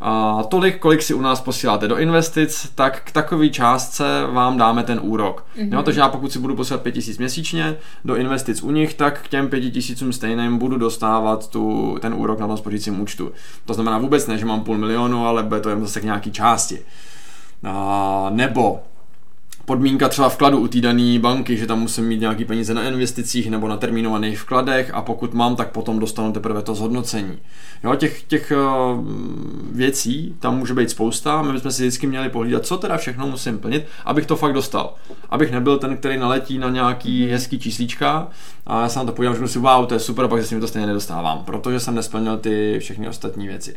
a 0.00 0.42
tolik, 0.48 0.78
kolik 0.78 1.02
si 1.02 1.14
u 1.14 1.20
nás 1.20 1.40
posíláte 1.40 1.88
do 1.88 1.98
investic, 1.98 2.72
tak 2.74 3.02
k 3.04 3.12
takové 3.12 3.48
částce 3.48 4.04
vám 4.32 4.58
dáme 4.58 4.82
ten 4.82 5.00
úrok. 5.02 5.46
Mm-hmm. 5.56 5.74
Jo, 5.74 5.82
takže 5.82 6.00
já 6.00 6.08
pokud 6.08 6.32
si 6.32 6.38
budu 6.38 6.56
posílat 6.56 6.82
5000 6.82 7.18
měsíčně 7.18 7.76
do 8.04 8.16
investic 8.16 8.62
u 8.62 8.70
nich, 8.70 8.94
tak 8.94 9.22
k 9.22 9.28
těm 9.28 9.48
5000 9.48 10.12
stejným 10.12 10.58
budu 10.58 10.76
dostávat 10.76 11.50
tu, 11.50 11.96
ten 12.00 12.14
úrok 12.14 12.38
na 12.38 12.46
tom 12.46 12.56
spořícím 12.56 13.00
účtu. 13.00 13.32
To 13.64 13.74
znamená 13.74 13.98
vůbec 13.98 14.26
ne, 14.26 14.38
že 14.38 14.46
mám 14.46 14.60
půl 14.60 14.78
milionu, 14.78 15.26
ale 15.26 15.42
bude 15.42 15.60
to 15.60 15.68
jen 15.68 15.80
zase 15.80 16.00
k 16.00 16.04
nějaký 16.04 16.32
části. 16.32 16.78
A, 17.64 18.26
nebo 18.30 18.80
podmínka 19.70 20.08
třeba 20.08 20.28
vkladu 20.28 20.58
u 20.58 20.68
té 20.68 20.80
dané 20.80 21.18
banky, 21.18 21.56
že 21.56 21.66
tam 21.66 21.80
musím 21.80 22.04
mít 22.04 22.20
nějaký 22.20 22.44
peníze 22.44 22.74
na 22.74 22.82
investicích 22.82 23.50
nebo 23.50 23.68
na 23.68 23.76
termínovaných 23.76 24.40
vkladech 24.40 24.90
a 24.94 25.02
pokud 25.02 25.34
mám, 25.34 25.56
tak 25.56 25.70
potom 25.70 25.98
dostanu 25.98 26.32
teprve 26.32 26.62
to 26.62 26.74
zhodnocení. 26.74 27.38
Jo, 27.84 27.94
těch, 27.94 28.22
těch 28.22 28.52
uh, 28.52 29.04
věcí 29.72 30.36
tam 30.38 30.58
může 30.58 30.74
být 30.74 30.90
spousta, 30.90 31.42
my 31.42 31.52
bychom 31.52 31.72
si 31.72 31.82
vždycky 31.82 32.06
měli 32.06 32.28
pohlídat, 32.28 32.66
co 32.66 32.76
teda 32.78 32.96
všechno 32.96 33.26
musím 33.26 33.58
plnit, 33.58 33.86
abych 34.04 34.26
to 34.26 34.36
fakt 34.36 34.52
dostal. 34.52 34.94
Abych 35.28 35.52
nebyl 35.52 35.78
ten, 35.78 35.96
který 35.96 36.18
naletí 36.18 36.58
na 36.58 36.70
nějaký 36.70 37.26
hezký 37.26 37.58
číslíčka 37.58 38.28
a 38.66 38.82
já 38.82 38.88
se 38.88 38.98
na 38.98 39.04
to 39.04 39.12
podívám, 39.12 39.36
že 39.36 39.48
si 39.48 39.58
wow, 39.58 39.86
to 39.86 39.94
je 39.94 40.00
super, 40.00 40.24
a 40.24 40.28
pak 40.28 40.40
se 40.40 40.46
s 40.46 40.50
ním 40.50 40.60
to 40.60 40.68
stejně 40.68 40.86
nedostávám, 40.86 41.44
protože 41.44 41.80
jsem 41.80 41.94
nesplnil 41.94 42.38
ty 42.38 42.76
všechny 42.80 43.08
ostatní 43.08 43.48
věci. 43.48 43.76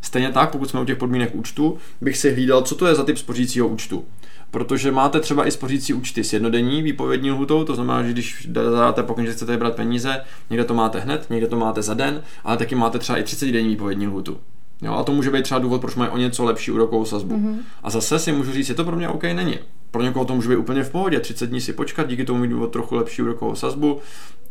Stejně 0.00 0.32
tak, 0.32 0.50
pokud 0.50 0.70
jsme 0.70 0.80
u 0.80 0.84
těch 0.84 0.98
podmínek 0.98 1.34
účtu, 1.34 1.78
bych 2.00 2.16
si 2.16 2.32
hlídal, 2.32 2.62
co 2.62 2.74
to 2.74 2.86
je 2.86 2.94
za 2.94 3.04
typ 3.04 3.18
spořícího 3.18 3.68
účtu 3.68 4.04
protože 4.50 4.92
máte 4.92 5.20
třeba 5.20 5.46
i 5.46 5.50
spořící 5.50 5.94
účty 5.94 6.24
s 6.24 6.32
jednodenní 6.32 6.82
výpovědní 6.82 7.30
lhutou, 7.30 7.64
to 7.64 7.74
znamená, 7.74 8.02
že 8.02 8.12
když 8.12 8.48
zadáte, 8.52 9.02
pokud 9.02 9.28
chcete 9.28 9.56
brát 9.56 9.74
peníze, 9.74 10.20
někde 10.50 10.64
to 10.64 10.74
máte 10.74 11.00
hned, 11.00 11.26
někde 11.30 11.46
to 11.46 11.56
máte 11.56 11.82
za 11.82 11.94
den, 11.94 12.22
ale 12.44 12.56
taky 12.56 12.74
máte 12.74 12.98
třeba 12.98 13.18
i 13.18 13.22
30 13.22 13.52
denní 13.52 13.68
výpovědní 13.68 14.06
lhutu. 14.06 14.38
Jo, 14.82 14.94
a 14.94 15.02
to 15.02 15.12
může 15.12 15.30
být 15.30 15.42
třeba 15.42 15.60
důvod, 15.60 15.80
proč 15.80 15.94
mají 15.94 16.10
o 16.10 16.16
něco 16.16 16.44
lepší 16.44 16.70
úrokovou 16.70 17.04
sazbu. 17.04 17.36
Mm-hmm. 17.36 17.56
A 17.82 17.90
zase 17.90 18.18
si 18.18 18.32
můžu 18.32 18.52
říct, 18.52 18.68
je 18.68 18.74
to 18.74 18.84
pro 18.84 18.96
mě 18.96 19.08
OK, 19.08 19.22
není. 19.22 19.58
Pro 19.90 20.02
někoho 20.02 20.24
to 20.24 20.34
může 20.34 20.48
být 20.48 20.56
úplně 20.56 20.84
v 20.84 20.90
pohodě, 20.90 21.20
30 21.20 21.46
dní 21.46 21.60
si 21.60 21.72
počkat, 21.72 22.08
díky 22.08 22.24
tomu 22.24 22.40
mít 22.40 22.70
trochu 22.70 22.94
lepší 22.94 23.22
úrokovou 23.22 23.54
sazbu. 23.54 23.98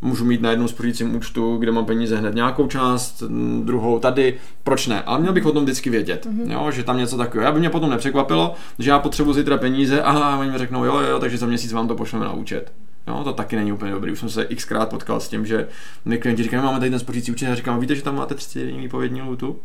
Můžu 0.01 0.25
mít 0.25 0.41
na 0.41 0.49
jednom 0.49 0.67
spořícím 0.67 1.15
účtu, 1.15 1.57
kde 1.57 1.71
mám 1.71 1.85
peníze 1.85 2.17
hned 2.17 2.35
nějakou 2.35 2.67
část, 2.67 3.23
druhou 3.63 3.99
tady, 3.99 4.33
proč 4.63 4.87
ne? 4.87 5.03
Ale 5.03 5.19
měl 5.19 5.33
bych 5.33 5.45
o 5.45 5.51
tom 5.51 5.63
vždycky 5.63 5.89
vědět, 5.89 6.25
mm-hmm. 6.25 6.51
jo, 6.51 6.71
že 6.71 6.83
tam 6.83 6.97
něco 6.97 7.17
takového. 7.17 7.45
Já 7.45 7.51
by 7.51 7.59
mě 7.59 7.69
potom 7.69 7.89
nepřekvapilo, 7.89 8.53
že 8.79 8.89
já 8.89 8.99
potřebuji 8.99 9.33
zítra 9.33 9.57
peníze 9.57 10.01
a 10.01 10.37
oni 10.39 10.51
mi 10.51 10.57
řeknou, 10.57 10.83
jo, 10.83 10.99
jo, 10.99 11.19
takže 11.19 11.37
za 11.37 11.45
měsíc 11.45 11.73
vám 11.73 11.87
to 11.87 11.95
pošleme 11.95 12.25
na 12.25 12.33
účet. 12.33 12.71
Jo, 13.07 13.21
to 13.23 13.33
taky 13.33 13.55
není 13.55 13.71
úplně 13.71 13.91
dobrý. 13.91 14.11
Už 14.11 14.19
jsem 14.19 14.29
se 14.29 14.45
xkrát 14.45 14.89
potkal 14.89 15.19
s 15.19 15.29
tím, 15.29 15.45
že 15.45 15.67
mi 16.05 16.17
klienti 16.17 16.43
říkají, 16.43 16.63
máme 16.63 16.79
tady 16.79 16.91
ten 16.91 16.99
spořící 16.99 17.31
účet 17.31 17.51
a 17.51 17.55
říkám, 17.55 17.79
víte, 17.79 17.95
že 17.95 18.03
tam 18.03 18.15
máte 18.15 18.35
30 18.35 18.65
denní 18.65 18.79
výpovědní 18.79 19.21
lhutu? 19.21 19.59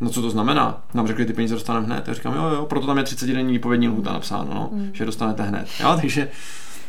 No 0.00 0.10
co 0.10 0.22
to 0.22 0.30
znamená? 0.30 0.82
Nám 0.94 1.06
řekli, 1.06 1.26
ty 1.26 1.32
peníze 1.32 1.54
dostaneme 1.54 1.86
hned. 1.86 2.08
Já 2.08 2.14
říkám, 2.14 2.34
jo, 2.34 2.42
jo, 2.42 2.66
proto 2.66 2.86
tam 2.86 2.98
je 2.98 3.04
30 3.04 3.26
denní 3.26 3.52
výpovědní 3.52 3.88
lhůta 3.88 4.12
napsáno, 4.12 4.54
no, 4.54 4.68
mm. 4.72 4.90
že 4.92 5.04
dostanete 5.04 5.42
hned. 5.42 5.68
Jo, 5.80 5.98
takže 6.00 6.28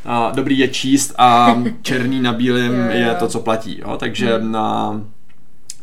a, 0.05 0.31
dobrý 0.35 0.59
je 0.59 0.67
číst 0.67 1.13
a 1.17 1.57
černý 1.81 2.21
na 2.21 2.33
bílém 2.33 2.89
je 2.91 3.15
to, 3.19 3.27
co 3.27 3.39
platí. 3.39 3.79
Jo, 3.79 3.97
takže 3.97 4.37
mm. 4.37 4.51
na 4.51 5.01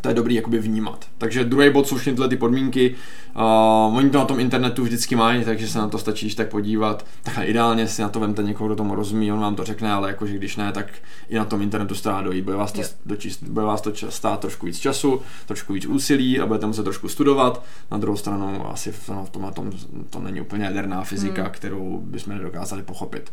to 0.07 0.11
je 0.11 0.15
dobrý 0.15 0.35
jakoby 0.35 0.59
vnímat. 0.59 1.07
Takže 1.19 1.45
druhý 1.45 1.71
bod 1.71 1.89
jsou 1.89 1.97
všechny 1.97 2.13
tyhle 2.13 2.29
ty 2.29 2.37
podmínky. 2.37 2.95
Uh, 3.37 3.97
oni 3.97 4.11
to 4.11 4.19
na 4.19 4.25
tom 4.25 4.41
internetu 4.41 4.83
vždycky 4.83 5.17
mají, 5.17 5.45
takže 5.45 5.69
se 5.69 5.79
na 5.79 5.89
to 5.89 5.99
stačí 5.99 6.35
tak 6.35 6.49
podívat. 6.49 7.07
Takhle 7.23 7.47
ideálně 7.47 7.89
si 7.89 8.03
na 8.03 8.09
to 8.09 8.21
vemte 8.21 8.43
někoho, 8.43 8.69
kdo 8.69 8.77
tomu 8.77 8.95
rozumí, 8.95 9.33
on 9.33 9.41
vám 9.41 9.55
to 9.55 9.65
řekne, 9.65 9.93
ale 9.93 10.09
jakože 10.09 10.35
když 10.35 10.57
ne, 10.57 10.73
tak 10.73 10.87
i 11.29 11.37
na 11.37 11.45
tom 11.45 11.63
internetu 11.63 11.95
se 11.95 12.09
dá 12.09 12.23
dojít. 12.23 12.43
Bude 12.43 12.57
vás 12.57 12.73
to, 12.73 12.83
dočíst, 13.07 13.43
bude 13.43 13.67
vás 13.67 13.81
to 13.81 13.93
stát 14.09 14.41
trošku 14.41 14.67
víc 14.67 14.79
času, 14.79 15.23
trošku 15.47 15.73
víc 15.73 15.87
úsilí 15.87 16.41
a 16.41 16.47
budete 16.47 16.67
muset 16.67 16.83
trošku 16.83 17.09
studovat. 17.09 17.65
Na 17.91 17.99
druhou 17.99 18.17
stranu 18.17 18.71
asi 18.71 18.93
v, 18.93 19.09
v 19.09 19.31
tomhle 19.31 19.53
tom, 19.53 19.73
to 20.11 20.21
není 20.21 20.41
úplně 20.41 20.65
jaderná 20.65 21.05
fyzika, 21.05 21.43
hmm. 21.43 21.51
kterou 21.51 22.01
bychom 22.05 22.35
nedokázali 22.35 22.83
pochopit. 22.83 23.33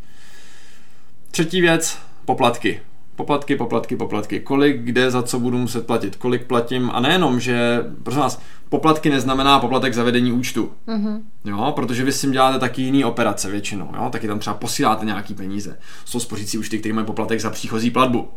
Třetí 1.32 1.62
věc, 1.62 1.98
poplatky 2.26 2.80
poplatky, 3.16 3.56
poplatky, 3.56 3.96
poplatky, 3.96 4.40
kolik, 4.40 4.82
kde, 4.82 5.12
za 5.12 5.24
co 5.24 5.40
budu 5.40 5.58
muset 5.58 5.88
platit, 5.88 6.16
kolik 6.16 6.44
platím? 6.44 6.92
A 6.94 7.00
nejenom, 7.00 7.40
že, 7.40 7.84
prosím 8.04 8.22
vás, 8.22 8.42
poplatky 8.70 9.10
neznamená 9.10 9.60
poplatek 9.60 9.94
za 9.94 10.04
vedení 10.04 10.32
účtu, 10.32 10.72
mm-hmm. 10.88 11.22
jo, 11.46 11.74
protože 11.76 12.04
vy 12.04 12.12
s 12.12 12.22
tím 12.22 12.32
děláte 12.32 12.60
taky 12.60 12.82
jiný 12.82 13.06
operace 13.06 13.52
většinou, 13.52 13.90
jo, 13.96 14.10
taky 14.10 14.28
tam 14.28 14.40
třeba 14.40 14.54
posíláte 14.54 15.06
nějaký 15.06 15.34
peníze, 15.34 15.78
jsou 16.06 16.20
spořící 16.20 16.58
účty, 16.58 16.80
které 16.80 16.96
mají 16.96 17.08
poplatek 17.08 17.40
za 17.40 17.50
příchozí 17.50 17.92
platbu, 17.92 18.30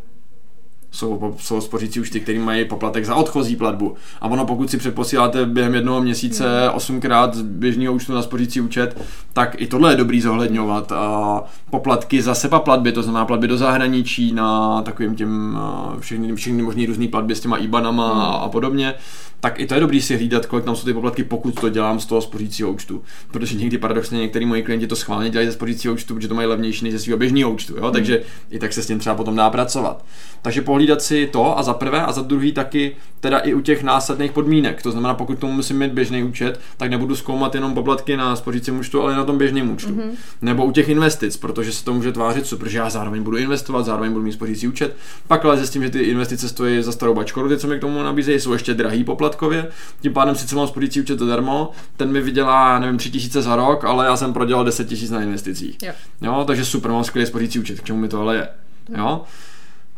jsou, 0.96 1.34
jsou 1.38 1.60
spořící 1.60 2.00
účty, 2.00 2.20
které 2.20 2.38
mají 2.38 2.64
poplatek 2.64 3.04
za 3.04 3.14
odchozí 3.14 3.56
platbu. 3.56 3.94
A 4.20 4.28
ono, 4.28 4.46
pokud 4.46 4.70
si 4.70 4.78
přeposíláte 4.78 5.46
během 5.46 5.74
jednoho 5.74 6.02
měsíce 6.02 6.44
hmm. 6.66 6.76
osmkrát 6.76 7.34
z 7.34 7.42
běžného 7.42 7.94
účtu 7.94 8.14
na 8.14 8.22
spořící 8.22 8.60
účet, 8.60 9.00
tak 9.32 9.60
i 9.60 9.66
tohle 9.66 9.92
je 9.92 9.96
dobrý 9.96 10.20
zohledňovat. 10.20 10.92
A 10.92 11.42
poplatky 11.70 12.22
za 12.22 12.34
SEPA 12.34 12.58
platby, 12.60 12.92
to 12.92 13.02
znamená 13.02 13.24
platby 13.24 13.48
do 13.48 13.56
zahraničí 13.56 14.32
na 14.32 14.82
takovým 14.82 15.14
těm 15.14 15.58
všechny, 16.00 16.34
všechny 16.34 16.62
možný 16.62 16.86
různý 16.86 17.08
platby 17.08 17.34
s 17.34 17.40
těma 17.40 17.56
IBANama 17.56 18.14
hmm. 18.14 18.44
a 18.44 18.48
podobně, 18.48 18.94
tak 19.40 19.60
i 19.60 19.66
to 19.66 19.74
je 19.74 19.80
dobrý 19.80 20.02
si 20.02 20.16
hlídat, 20.16 20.46
kolik 20.46 20.64
tam 20.64 20.76
jsou 20.76 20.84
ty 20.84 20.94
poplatky, 20.94 21.24
pokud 21.24 21.60
to 21.60 21.68
dělám 21.68 22.00
z 22.00 22.06
toho 22.06 22.22
spořícího 22.22 22.72
účtu. 22.72 23.02
Protože 23.32 23.56
někdy 23.56 23.78
paradoxně 23.78 24.18
některý 24.18 24.46
moji 24.46 24.62
klienti 24.62 24.86
to 24.86 24.96
schválně 24.96 25.30
dělají 25.30 25.48
ze 25.48 25.52
spořícího 25.52 25.94
účtu, 25.94 26.14
protože 26.14 26.28
to 26.28 26.34
mají 26.34 26.48
levnější 26.48 26.84
než 26.84 26.92
ze 26.92 26.98
svého 26.98 27.18
běžného 27.18 27.50
účtu. 27.50 27.76
Jo? 27.76 27.82
Hmm. 27.82 27.92
Takže 27.92 28.22
i 28.50 28.58
tak 28.58 28.72
se 28.72 28.82
s 28.82 28.86
tím 28.86 28.98
třeba 28.98 29.14
potom 29.14 29.36
dá 29.36 29.50
pracovat. 29.50 30.04
Takže 30.42 30.62
pohlídat 30.86 31.02
si 31.02 31.26
to 31.26 31.58
a 31.58 31.62
za 31.62 31.74
prvé 31.74 32.02
a 32.02 32.12
za 32.12 32.22
druhý 32.22 32.52
taky 32.52 32.96
teda 33.20 33.38
i 33.38 33.54
u 33.54 33.60
těch 33.60 33.82
následných 33.82 34.32
podmínek. 34.32 34.82
To 34.82 34.90
znamená, 34.90 35.14
pokud 35.14 35.38
tomu 35.38 35.52
musím 35.52 35.78
mít 35.78 35.92
běžný 35.92 36.22
účet, 36.22 36.60
tak 36.76 36.90
nebudu 36.90 37.16
zkoumat 37.16 37.54
jenom 37.54 37.74
poplatky 37.74 38.16
na 38.16 38.36
spořícím 38.36 38.78
účtu, 38.78 39.02
ale 39.02 39.16
na 39.16 39.24
tom 39.24 39.38
běžném 39.38 39.70
účtu. 39.70 39.90
Mm-hmm. 39.90 40.10
Nebo 40.42 40.64
u 40.64 40.72
těch 40.72 40.88
investic, 40.88 41.36
protože 41.36 41.72
se 41.72 41.84
to 41.84 41.94
může 41.94 42.12
tvářit 42.12 42.46
super, 42.46 42.68
že 42.68 42.78
já 42.78 42.90
zároveň 42.90 43.22
budu 43.22 43.36
investovat, 43.36 43.82
zároveň 43.82 44.12
budu 44.12 44.24
mít 44.24 44.32
spořící 44.32 44.68
účet. 44.68 44.96
Pak 45.26 45.44
ale 45.44 45.66
s 45.66 45.70
tím, 45.70 45.82
že 45.82 45.90
ty 45.90 45.98
investice 45.98 46.48
stojí 46.48 46.82
za 46.82 46.92
starou 46.92 47.14
bačkoru, 47.14 47.48
ty, 47.48 47.58
co 47.58 47.66
mi 47.66 47.78
k 47.78 47.80
tomu 47.80 48.02
nabízejí, 48.02 48.40
jsou 48.40 48.52
ještě 48.52 48.74
drahý 48.74 49.04
poplatkově. 49.04 49.68
Tím 50.00 50.12
pádem 50.12 50.34
sice 50.34 50.56
mám 50.56 50.68
spořící 50.68 51.00
účet 51.00 51.18
zadarmo, 51.18 51.70
ten 51.96 52.12
mi 52.12 52.20
vydělá, 52.20 52.78
nevím, 52.78 52.98
3000 52.98 53.42
za 53.42 53.56
rok, 53.56 53.84
ale 53.84 54.06
já 54.06 54.16
jsem 54.16 54.32
prodělal 54.32 54.64
10 54.64 54.90
000 54.90 55.02
na 55.10 55.22
investicích. 55.22 55.76
Jo. 55.82 55.92
jo. 56.22 56.44
takže 56.46 56.64
super, 56.64 56.90
mám 56.90 57.04
skvělý 57.04 57.26
spořící 57.26 57.58
účet, 57.58 57.80
k 57.80 57.84
čemu 57.84 57.98
mi 57.98 58.08
to 58.08 58.20
ale 58.20 58.36
je. 58.36 58.48
Jo. 58.96 59.22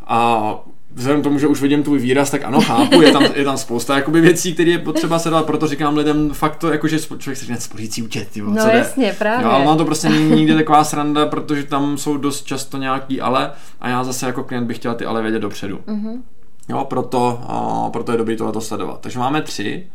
A 0.07 0.53
vzhledem 0.93 1.21
k 1.21 1.23
tomu, 1.23 1.39
že 1.39 1.47
už 1.47 1.61
vidím 1.61 1.83
tvůj 1.83 1.99
výraz, 1.99 2.31
tak 2.31 2.43
ano, 2.43 2.61
chápu, 2.61 3.01
je 3.01 3.11
tam, 3.11 3.23
je 3.35 3.43
tam 3.43 3.57
spousta 3.57 3.95
jakoby, 3.95 4.21
věcí, 4.21 4.53
které 4.53 4.69
je 4.69 4.77
potřeba 4.77 5.19
se 5.19 5.29
dát, 5.29 5.45
proto 5.45 5.67
říkám 5.67 5.97
lidem 5.97 6.29
fakt 6.33 6.55
to, 6.55 6.71
jako, 6.71 6.87
že 6.87 6.99
člověk 6.99 7.37
se 7.37 7.45
říká 7.45 7.59
spořící 7.59 8.03
účet, 8.03 8.27
tyvo, 8.29 8.51
no 8.51 8.63
co 8.63 8.67
jasně, 8.67 9.15
právě. 9.19 9.45
Jo, 9.45 9.51
ale 9.51 9.65
mám 9.65 9.77
to 9.77 9.85
prostě 9.85 10.07
nikdy 10.07 10.55
taková 10.55 10.83
sranda, 10.83 11.25
protože 11.25 11.63
tam 11.63 11.97
jsou 11.97 12.17
dost 12.17 12.45
často 12.45 12.77
nějaký 12.77 13.21
ale 13.21 13.51
a 13.81 13.89
já 13.89 14.03
zase 14.03 14.25
jako 14.25 14.43
klient 14.43 14.67
bych 14.67 14.77
chtěl 14.77 14.95
ty 14.95 15.05
ale 15.05 15.21
vědět 15.21 15.39
dopředu. 15.39 15.79
Mm-hmm. 15.87 16.21
Jo, 16.69 16.85
proto, 16.89 17.41
a, 17.47 17.89
proto 17.89 18.11
je 18.11 18.17
dobrý 18.17 18.37
tohle 18.37 18.61
sledovat. 18.61 19.01
Takže 19.01 19.19
máme 19.19 19.41
tři. 19.41 19.87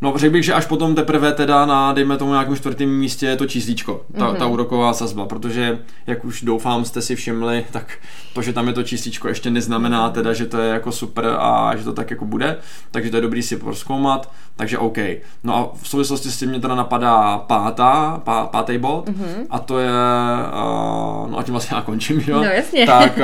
No 0.00 0.18
řekl 0.18 0.32
bych, 0.32 0.44
že 0.44 0.54
až 0.54 0.66
potom 0.66 0.94
teprve 0.94 1.32
teda 1.32 1.66
na, 1.66 1.92
dejme 1.92 2.16
tomu 2.16 2.32
nějakém 2.32 2.56
čtvrtém 2.56 2.88
místě 2.88 3.26
je 3.26 3.36
to 3.36 3.46
čísličko, 3.46 4.00
ta, 4.18 4.32
mm-hmm. 4.32 4.36
ta 4.36 4.46
úroková 4.46 4.92
sazba, 4.92 5.26
protože 5.26 5.78
jak 6.06 6.24
už 6.24 6.42
doufám 6.42 6.84
jste 6.84 7.02
si 7.02 7.16
všimli, 7.16 7.64
tak 7.70 7.98
to, 8.34 8.42
že 8.42 8.52
tam 8.52 8.66
je 8.68 8.72
to 8.72 8.82
čísličko 8.82 9.28
ještě 9.28 9.50
neznamená 9.50 10.10
teda, 10.10 10.32
že 10.32 10.46
to 10.46 10.58
je 10.58 10.70
jako 10.70 10.92
super 10.92 11.36
a 11.38 11.76
že 11.76 11.84
to 11.84 11.92
tak 11.92 12.10
jako 12.10 12.24
bude, 12.24 12.56
takže 12.90 13.10
to 13.10 13.16
je 13.16 13.20
dobrý 13.20 13.42
si 13.42 13.56
proskoumat, 13.56 14.32
takže 14.56 14.78
OK. 14.78 14.98
No 15.44 15.56
a 15.56 15.70
v 15.82 15.88
souvislosti 15.88 16.30
s 16.30 16.38
tím 16.38 16.48
mě 16.48 16.60
teda 16.60 16.74
napadá 16.74 17.38
pátá, 17.38 18.20
pá, 18.24 18.46
pátý 18.46 18.78
bod 18.78 19.08
mm-hmm. 19.08 19.46
a 19.50 19.58
to 19.58 19.78
je, 19.78 19.88
uh, 19.88 21.30
no 21.30 21.38
a 21.38 21.42
tím 21.42 21.52
vlastně 21.52 21.76
já 21.76 21.82
končím, 21.82 22.22
jo? 22.26 22.36
No 22.36 22.44
jasně. 22.44 22.86
Tak 22.86 23.18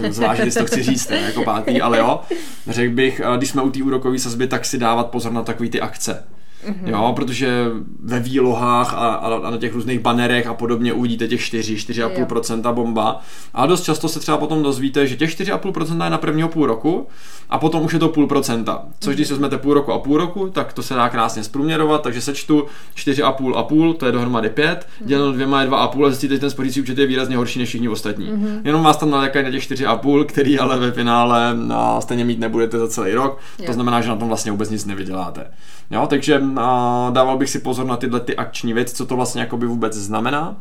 uh, 0.00 0.10
zvlášť, 0.10 0.44
jestli 0.44 0.60
to 0.60 0.66
chci 0.66 0.82
říct, 0.82 1.08
ne, 1.08 1.16
jako 1.16 1.44
pátý, 1.44 1.80
ale 1.80 1.98
jo, 1.98 2.20
řekl 2.68 2.94
bych, 2.94 3.20
když 3.36 3.48
jsme 3.48 3.62
u 3.62 3.70
té 3.70 3.82
úrokové 3.82 4.18
sazby, 4.18 4.46
tak 4.46 4.64
si 4.64 4.78
dávat 4.78 5.10
pozor 5.10 5.32
na 5.32 5.42
takový 5.42 5.70
ty 5.70 5.83
akce. 5.84 6.24
Mm-hmm. 6.66 6.88
Jo, 6.88 7.12
protože 7.16 7.66
ve 8.02 8.20
výlohách 8.20 8.94
a, 8.94 9.14
a, 9.14 9.50
na 9.50 9.56
těch 9.56 9.74
různých 9.74 10.00
banerech 10.00 10.46
a 10.46 10.54
podobně 10.54 10.92
uvidíte 10.92 11.28
těch 11.28 11.40
4, 11.40 11.74
4,5% 11.74 12.74
bomba. 12.74 13.20
A 13.54 13.66
dost 13.66 13.82
často 13.82 14.08
se 14.08 14.20
třeba 14.20 14.36
potom 14.36 14.62
dozvíte, 14.62 15.06
že 15.06 15.16
těch 15.16 15.30
4,5% 15.30 16.04
je 16.04 16.10
na 16.10 16.18
prvního 16.18 16.48
půl 16.48 16.66
roku 16.66 17.06
a 17.50 17.58
potom 17.58 17.84
už 17.84 17.92
je 17.92 17.98
to 17.98 18.08
půl 18.08 18.26
procenta. 18.26 18.82
Což 19.00 19.14
když 19.14 19.26
si 19.26 19.32
vezmete 19.32 19.58
půl 19.58 19.74
roku 19.74 19.92
a 19.92 19.98
půl 19.98 20.18
roku, 20.18 20.50
tak 20.50 20.72
to 20.72 20.82
se 20.82 20.94
dá 20.94 21.08
krásně 21.08 21.44
zprůměrovat, 21.44 22.02
takže 22.02 22.20
sečtu 22.20 22.66
4,5 22.96 23.56
a 23.56 23.62
půl, 23.62 23.94
to 23.94 24.06
je 24.06 24.12
dohromady 24.12 24.48
5, 24.48 24.86
mm. 25.00 25.06
děleno 25.06 25.32
dvěma 25.32 25.62
je 25.62 25.68
2,5 25.68 26.06
a 26.06 26.08
zjistíte, 26.08 26.34
že 26.34 26.40
ten 26.40 26.50
spořící 26.50 26.80
účet 26.80 26.98
je 26.98 27.06
výrazně 27.06 27.36
horší 27.36 27.58
než 27.58 27.68
všichni 27.68 27.88
ostatní. 27.88 28.26
Mm-hmm. 28.26 28.60
Jenom 28.64 28.82
vás 28.82 28.96
tam 28.96 29.10
nalékají 29.10 29.44
na 29.44 29.50
těch 29.50 29.62
4,5, 29.62 30.24
který 30.24 30.58
ale 30.58 30.78
ve 30.78 30.92
finále 30.92 31.54
no, 31.54 32.00
stejně 32.02 32.24
mít 32.24 32.38
nebudete 32.38 32.78
za 32.78 32.88
celý 32.88 33.12
rok. 33.12 33.38
Jo. 33.58 33.66
To 33.66 33.72
znamená, 33.72 34.00
že 34.00 34.08
na 34.08 34.16
tom 34.16 34.28
vlastně 34.28 34.52
vůbec 34.52 34.70
nic 34.70 34.84
nevyděláte. 34.84 35.46
Jo, 35.90 36.06
takže 36.10 36.42
a, 36.56 37.10
dával 37.14 37.38
bych 37.38 37.50
si 37.50 37.58
pozor 37.58 37.86
na 37.86 37.96
tyhle 37.96 38.20
ty 38.20 38.36
akční 38.36 38.72
věci, 38.72 38.94
co 38.94 39.06
to 39.06 39.16
vlastně 39.16 39.40
jakoby 39.40 39.66
vůbec 39.66 39.94
znamená. 39.94 40.56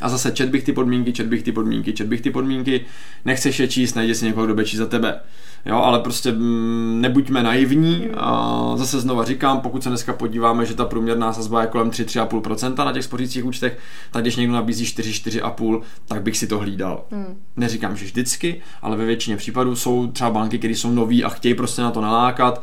A 0.00 0.08
zase 0.08 0.32
čet 0.32 0.48
bych 0.48 0.64
ty 0.64 0.72
podmínky, 0.72 1.12
čet 1.12 1.26
bych 1.26 1.42
ty 1.42 1.52
podmínky, 1.52 1.92
čet 1.92 2.06
bych 2.06 2.20
ty 2.20 2.30
podmínky, 2.30 2.84
nechceš 3.24 3.60
je 3.60 3.68
číst, 3.68 3.94
najdi 3.94 4.14
si 4.14 4.24
někoho, 4.24 4.46
kdo 4.46 4.54
bude 4.54 4.66
číst 4.66 4.78
za 4.78 4.86
tebe. 4.86 5.20
Jo, 5.66 5.76
ale 5.76 6.00
prostě 6.00 6.32
mm, 6.32 7.00
nebuďme 7.00 7.42
naivní. 7.42 8.08
A 8.16 8.72
zase 8.76 9.00
znova 9.00 9.24
říkám, 9.24 9.60
pokud 9.60 9.82
se 9.82 9.88
dneska 9.88 10.12
podíváme, 10.12 10.66
že 10.66 10.74
ta 10.74 10.84
průměrná 10.84 11.32
sazba 11.32 11.60
je 11.60 11.66
kolem 11.66 11.90
3-3,5% 11.90 12.84
na 12.84 12.92
těch 12.92 13.04
spořících 13.04 13.44
účtech, 13.44 13.78
tak 14.10 14.22
když 14.22 14.36
někdo 14.36 14.54
nabízí 14.54 14.84
4-4,5, 14.84 15.82
tak 16.08 16.22
bych 16.22 16.36
si 16.36 16.46
to 16.46 16.58
hlídal. 16.58 17.04
Hmm. 17.10 17.36
Neříkám, 17.56 17.96
že 17.96 18.04
vždycky, 18.04 18.60
ale 18.82 18.96
ve 18.96 19.04
většině 19.04 19.36
případů 19.36 19.76
jsou 19.76 20.06
třeba 20.06 20.30
banky, 20.30 20.58
které 20.58 20.74
jsou 20.74 20.90
noví 20.90 21.24
a 21.24 21.28
chtějí 21.28 21.54
prostě 21.54 21.82
na 21.82 21.90
to 21.90 22.00
nalákat 22.00 22.62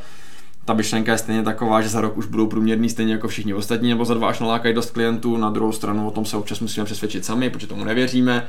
ta 0.71 0.75
myšlenka 0.75 1.11
je 1.11 1.17
stejně 1.17 1.43
taková, 1.43 1.81
že 1.81 1.89
za 1.89 2.01
rok 2.01 2.17
už 2.17 2.25
budou 2.25 2.47
průměrný 2.47 2.89
stejně 2.89 3.13
jako 3.13 3.27
všichni 3.27 3.53
ostatní, 3.53 3.89
nebo 3.89 4.05
za 4.05 4.13
dva 4.13 4.29
až 4.29 4.39
nalákají 4.39 4.75
dost 4.75 4.91
klientů. 4.91 5.37
Na 5.37 5.49
druhou 5.49 5.71
stranu 5.71 6.07
o 6.07 6.11
tom 6.11 6.25
se 6.25 6.37
občas 6.37 6.59
musíme 6.59 6.85
přesvědčit 6.85 7.25
sami, 7.25 7.49
protože 7.49 7.67
tomu 7.67 7.83
nevěříme. 7.83 8.47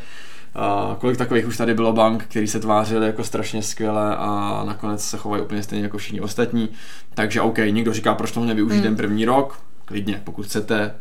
A 0.55 0.97
kolik 1.01 1.17
takových 1.17 1.47
už 1.47 1.57
tady 1.57 1.75
bylo 1.75 1.93
bank, 1.93 2.25
který 2.25 2.47
se 2.47 2.61
tvářili 2.61 3.07
jako 3.07 3.25
strašně 3.25 3.63
skvěle 3.63 4.17
a 4.17 4.63
nakonec 4.67 5.05
se 5.05 5.17
chovají 5.17 5.43
úplně 5.43 5.63
stejně 5.63 5.85
jako 5.85 5.99
všichni 5.99 6.21
ostatní. 6.21 6.69
Takže 7.15 7.41
OK, 7.41 7.59
někdo 7.59 7.93
říká, 7.93 8.15
proč 8.15 8.33
to 8.33 8.45
nevyužít 8.45 8.75
hmm. 8.75 8.83
ten 8.83 8.97
první 8.97 9.25
rok, 9.25 9.59
klidně, 9.85 10.21
pokud 10.25 10.47
chcete. 10.47 10.95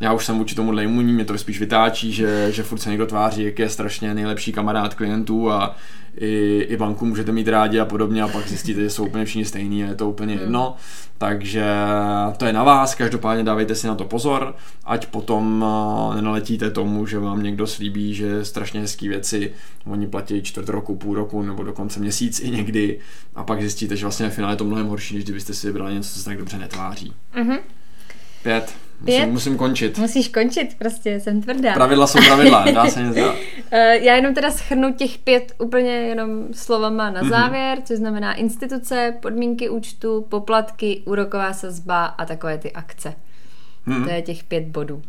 Já 0.00 0.12
už 0.12 0.24
jsem 0.24 0.38
vůči 0.38 0.54
tomu 0.54 0.80
imunní, 0.80 1.12
mě 1.12 1.24
to 1.24 1.38
spíš 1.38 1.60
vytáčí, 1.60 2.12
že, 2.12 2.52
že 2.52 2.62
furt 2.62 2.78
se 2.78 2.90
někdo 2.90 3.06
tváří, 3.06 3.44
jak 3.44 3.58
je 3.58 3.68
strašně 3.68 4.14
nejlepší 4.14 4.52
kamarád 4.52 4.94
klientů 4.94 5.50
a 5.50 5.76
i, 6.16 6.60
i 6.68 6.76
banku 6.76 7.06
můžete 7.06 7.32
mít 7.32 7.48
rádi 7.48 7.80
a 7.80 7.84
podobně 7.84 8.22
a 8.22 8.28
pak 8.28 8.48
zjistíte, 8.48 8.80
že 8.80 8.90
jsou 8.90 9.06
úplně 9.06 9.24
všichni 9.24 9.44
stejní 9.44 9.84
a 9.84 9.86
je 9.86 9.94
to 9.94 10.10
úplně 10.10 10.34
jedno. 10.34 10.76
Takže 11.18 11.64
to 12.36 12.44
je 12.44 12.52
na 12.52 12.64
vás, 12.64 12.94
každopádně 12.94 13.44
dávejte 13.44 13.74
si 13.74 13.86
na 13.86 13.94
to 13.94 14.04
pozor, 14.04 14.54
ať 14.84 15.06
potom 15.06 15.64
eh, 15.64 16.14
nenaletíte 16.14 16.70
tomu, 16.70 17.06
že 17.06 17.18
vám 17.18 17.42
někdo 17.42 17.66
slíbí, 17.66 18.14
že 18.14 18.44
strašně 18.44 18.80
hezké 18.80 19.08
věci, 19.08 19.52
oni 19.86 20.06
platí 20.06 20.42
čtvrt 20.42 20.68
roku, 20.68 20.96
půl 20.96 21.14
roku 21.14 21.42
nebo 21.42 21.62
dokonce 21.62 22.00
měsíc 22.00 22.40
i 22.40 22.50
někdy 22.50 22.98
a 23.34 23.44
pak 23.44 23.60
zjistíte, 23.60 23.96
že 23.96 24.04
vlastně 24.04 24.30
v 24.30 24.34
finále 24.34 24.52
je 24.52 24.56
to 24.56 24.64
mnohem 24.64 24.86
horší, 24.86 25.14
než 25.14 25.24
kdybyste 25.24 25.54
si 25.54 25.66
vybrali 25.66 25.94
něco, 25.94 26.08
co 26.10 26.18
se 26.18 26.24
tak 26.24 26.38
dobře 26.38 26.58
netváří. 26.58 27.12
Mm-hmm. 27.34 27.58
Pět. 28.42 28.74
Musím, 29.00 29.16
Pět? 29.16 29.26
musím 29.26 29.56
končit. 29.56 29.98
Musíš 29.98 30.28
končit, 30.28 30.74
prostě 30.78 31.20
jsem 31.20 31.42
tvrdá. 31.42 31.72
Pravidla 31.72 32.06
jsou 32.06 32.18
pravidla, 32.26 32.64
dá 32.74 32.86
se 32.86 33.02
nic 33.02 33.14
dělat. 33.14 33.36
Eh, 33.70 33.98
já 33.98 34.14
jenom 34.14 34.34
teda 34.34 34.50
schrnu 34.50 34.92
těch 34.92 35.18
pět 35.18 35.52
úplně 35.58 35.90
jenom 35.90 36.30
slovama 36.52 37.10
na 37.10 37.20
mhm. 37.20 37.30
závěr, 37.30 37.78
mm-hmm. 37.78 37.82
což 37.84 37.96
znamená 37.96 38.34
instituce, 38.34 39.14
podmínky 39.22 39.68
účtu, 39.68 40.26
poplatky, 40.28 41.02
úroková 41.04 41.52
sazba 41.52 42.04
a 42.04 42.24
takové 42.24 42.58
ty 42.58 42.72
akce. 42.72 43.14
Mm-hmm. 43.86 44.04
To 44.04 44.10
je 44.10 44.22
těch 44.22 44.44
pět 44.44 44.64
bodů. 44.64 45.02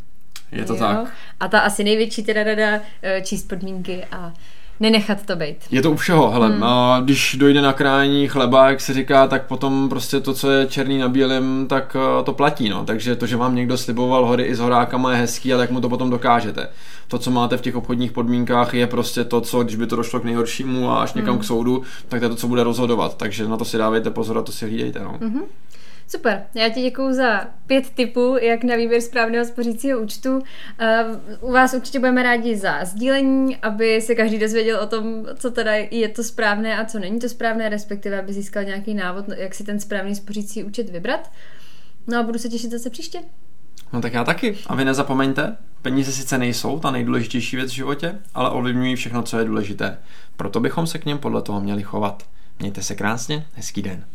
Je 0.52 0.66
to 0.66 0.74
jo? 0.74 0.80
tak. 0.80 1.14
A 1.40 1.48
ta 1.48 1.60
asi 1.60 1.84
největší 1.84 2.24
teda 2.24 2.44
rada 2.44 2.80
eh, 3.02 3.22
číst 3.22 3.48
podmínky 3.48 4.06
a 4.12 4.34
nenechat 4.80 5.26
to 5.26 5.36
být. 5.36 5.58
Je 5.72 5.82
to 5.82 5.92
u 5.92 5.96
všeho, 5.96 6.32
hele, 6.32 6.48
hmm. 6.48 6.64
a 6.64 7.02
když 7.04 7.36
dojde 7.40 7.62
na 7.62 7.74
krání 7.74 8.28
chleba, 8.28 8.70
jak 8.70 8.82
se 8.82 8.94
říká, 8.94 9.28
tak 9.28 9.48
potom 9.48 9.90
prostě 9.90 10.20
to, 10.20 10.34
co 10.34 10.52
je 10.52 10.68
černý 10.68 10.98
na 10.98 11.08
bílém, 11.08 11.66
tak 11.70 11.98
eh, 12.00 12.24
to 12.24 12.34
platí, 12.34 12.70
no. 12.70 12.86
Takže 12.86 13.16
to, 13.16 13.26
že 13.26 13.38
vám 13.38 13.56
někdo 13.56 13.78
sliboval 13.78 14.26
hory 14.26 14.44
i 14.44 14.56
s 14.56 14.60
horákama 14.60 15.12
je 15.12 15.18
hezký, 15.18 15.54
ale 15.54 15.64
jak 15.64 15.72
mu 15.72 15.82
to 15.82 15.90
potom 15.90 16.10
dokážete. 16.10 16.68
To, 17.08 17.20
co 17.20 17.32
máte 17.32 17.58
v 17.58 17.62
těch 17.62 17.76
obchodních 17.76 18.12
podmínkách, 18.12 18.74
je 18.74 18.88
prostě 18.88 19.24
to, 19.24 19.42
co, 19.42 19.64
když 19.64 19.76
by 19.76 19.88
to 19.88 19.96
došlo 19.96 20.20
k 20.20 20.24
nejhoršímu 20.24 20.92
a 20.92 21.02
až 21.02 21.14
někam 21.14 21.34
hmm. 21.34 21.42
k 21.42 21.46
soudu, 21.46 21.84
tak 22.08 22.20
to 22.20 22.26
je 22.26 22.30
to, 22.30 22.36
co 22.36 22.48
bude 22.48 22.64
rozhodovat. 22.64 23.18
Takže 23.18 23.48
na 23.48 23.58
to 23.58 23.66
si 23.66 23.78
dávejte 23.78 24.12
pozor 24.12 24.38
a 24.38 24.42
to 24.42 24.52
si 24.52 24.66
hlídejte, 24.66 25.00
no. 25.00 25.18
Hmm. 25.22 25.42
Super, 26.08 26.44
já 26.54 26.70
ti 26.70 26.82
děkuji 26.82 27.14
za 27.14 27.48
pět 27.68 27.90
tipů, 27.90 28.38
jak 28.42 28.64
na 28.64 28.76
výběr 28.76 29.02
správného 29.02 29.46
spořícího 29.46 30.00
účtu. 30.00 30.42
U 31.42 31.52
vás 31.52 31.74
určitě 31.74 32.00
budeme 32.00 32.24
rádi 32.24 32.56
za 32.56 32.86
sdílení, 32.86 33.58
aby 33.58 34.02
se 34.02 34.16
každý 34.16 34.40
dozvěděl 34.40 34.80
o 34.80 34.88
tom, 34.88 35.26
co 35.36 35.52
teda 35.52 35.72
je 35.92 36.10
to 36.10 36.24
správné 36.24 36.78
a 36.78 36.86
co 36.86 37.00
není 37.00 37.20
to 37.20 37.30
správné, 37.30 37.70
respektive 37.70 38.20
aby 38.20 38.34
získal 38.34 38.64
nějaký 38.64 38.94
návod, 38.94 39.26
jak 39.38 39.56
si 39.56 39.64
ten 39.64 39.80
správný 39.80 40.16
spořící 40.16 40.64
účet 40.64 40.90
vybrat. 40.90 41.32
No 42.08 42.20
a 42.20 42.24
budu 42.24 42.40
se 42.40 42.50
těšit 42.50 42.72
zase 42.72 42.90
příště. 42.90 43.20
No 43.94 44.02
tak 44.02 44.14
já 44.14 44.24
taky. 44.24 44.58
A 44.68 44.76
vy 44.76 44.86
nezapomeňte, 44.86 45.58
peníze 45.82 46.12
sice 46.12 46.38
nejsou 46.38 46.80
ta 46.80 46.92
nejdůležitější 46.92 47.56
věc 47.56 47.72
v 47.72 47.76
životě, 47.76 48.20
ale 48.34 48.50
ovlivňují 48.50 48.96
všechno, 48.96 49.24
co 49.24 49.40
je 49.40 49.46
důležité. 49.46 49.98
Proto 50.38 50.60
bychom 50.60 50.88
se 50.88 50.98
k 50.98 51.06
něm 51.06 51.18
podle 51.18 51.42
toho 51.42 51.62
měli 51.62 51.84
chovat. 51.84 52.24
Mějte 52.60 52.84
se 52.84 52.96
krásně, 52.96 53.46
hezký 53.54 53.82
den. 53.82 54.06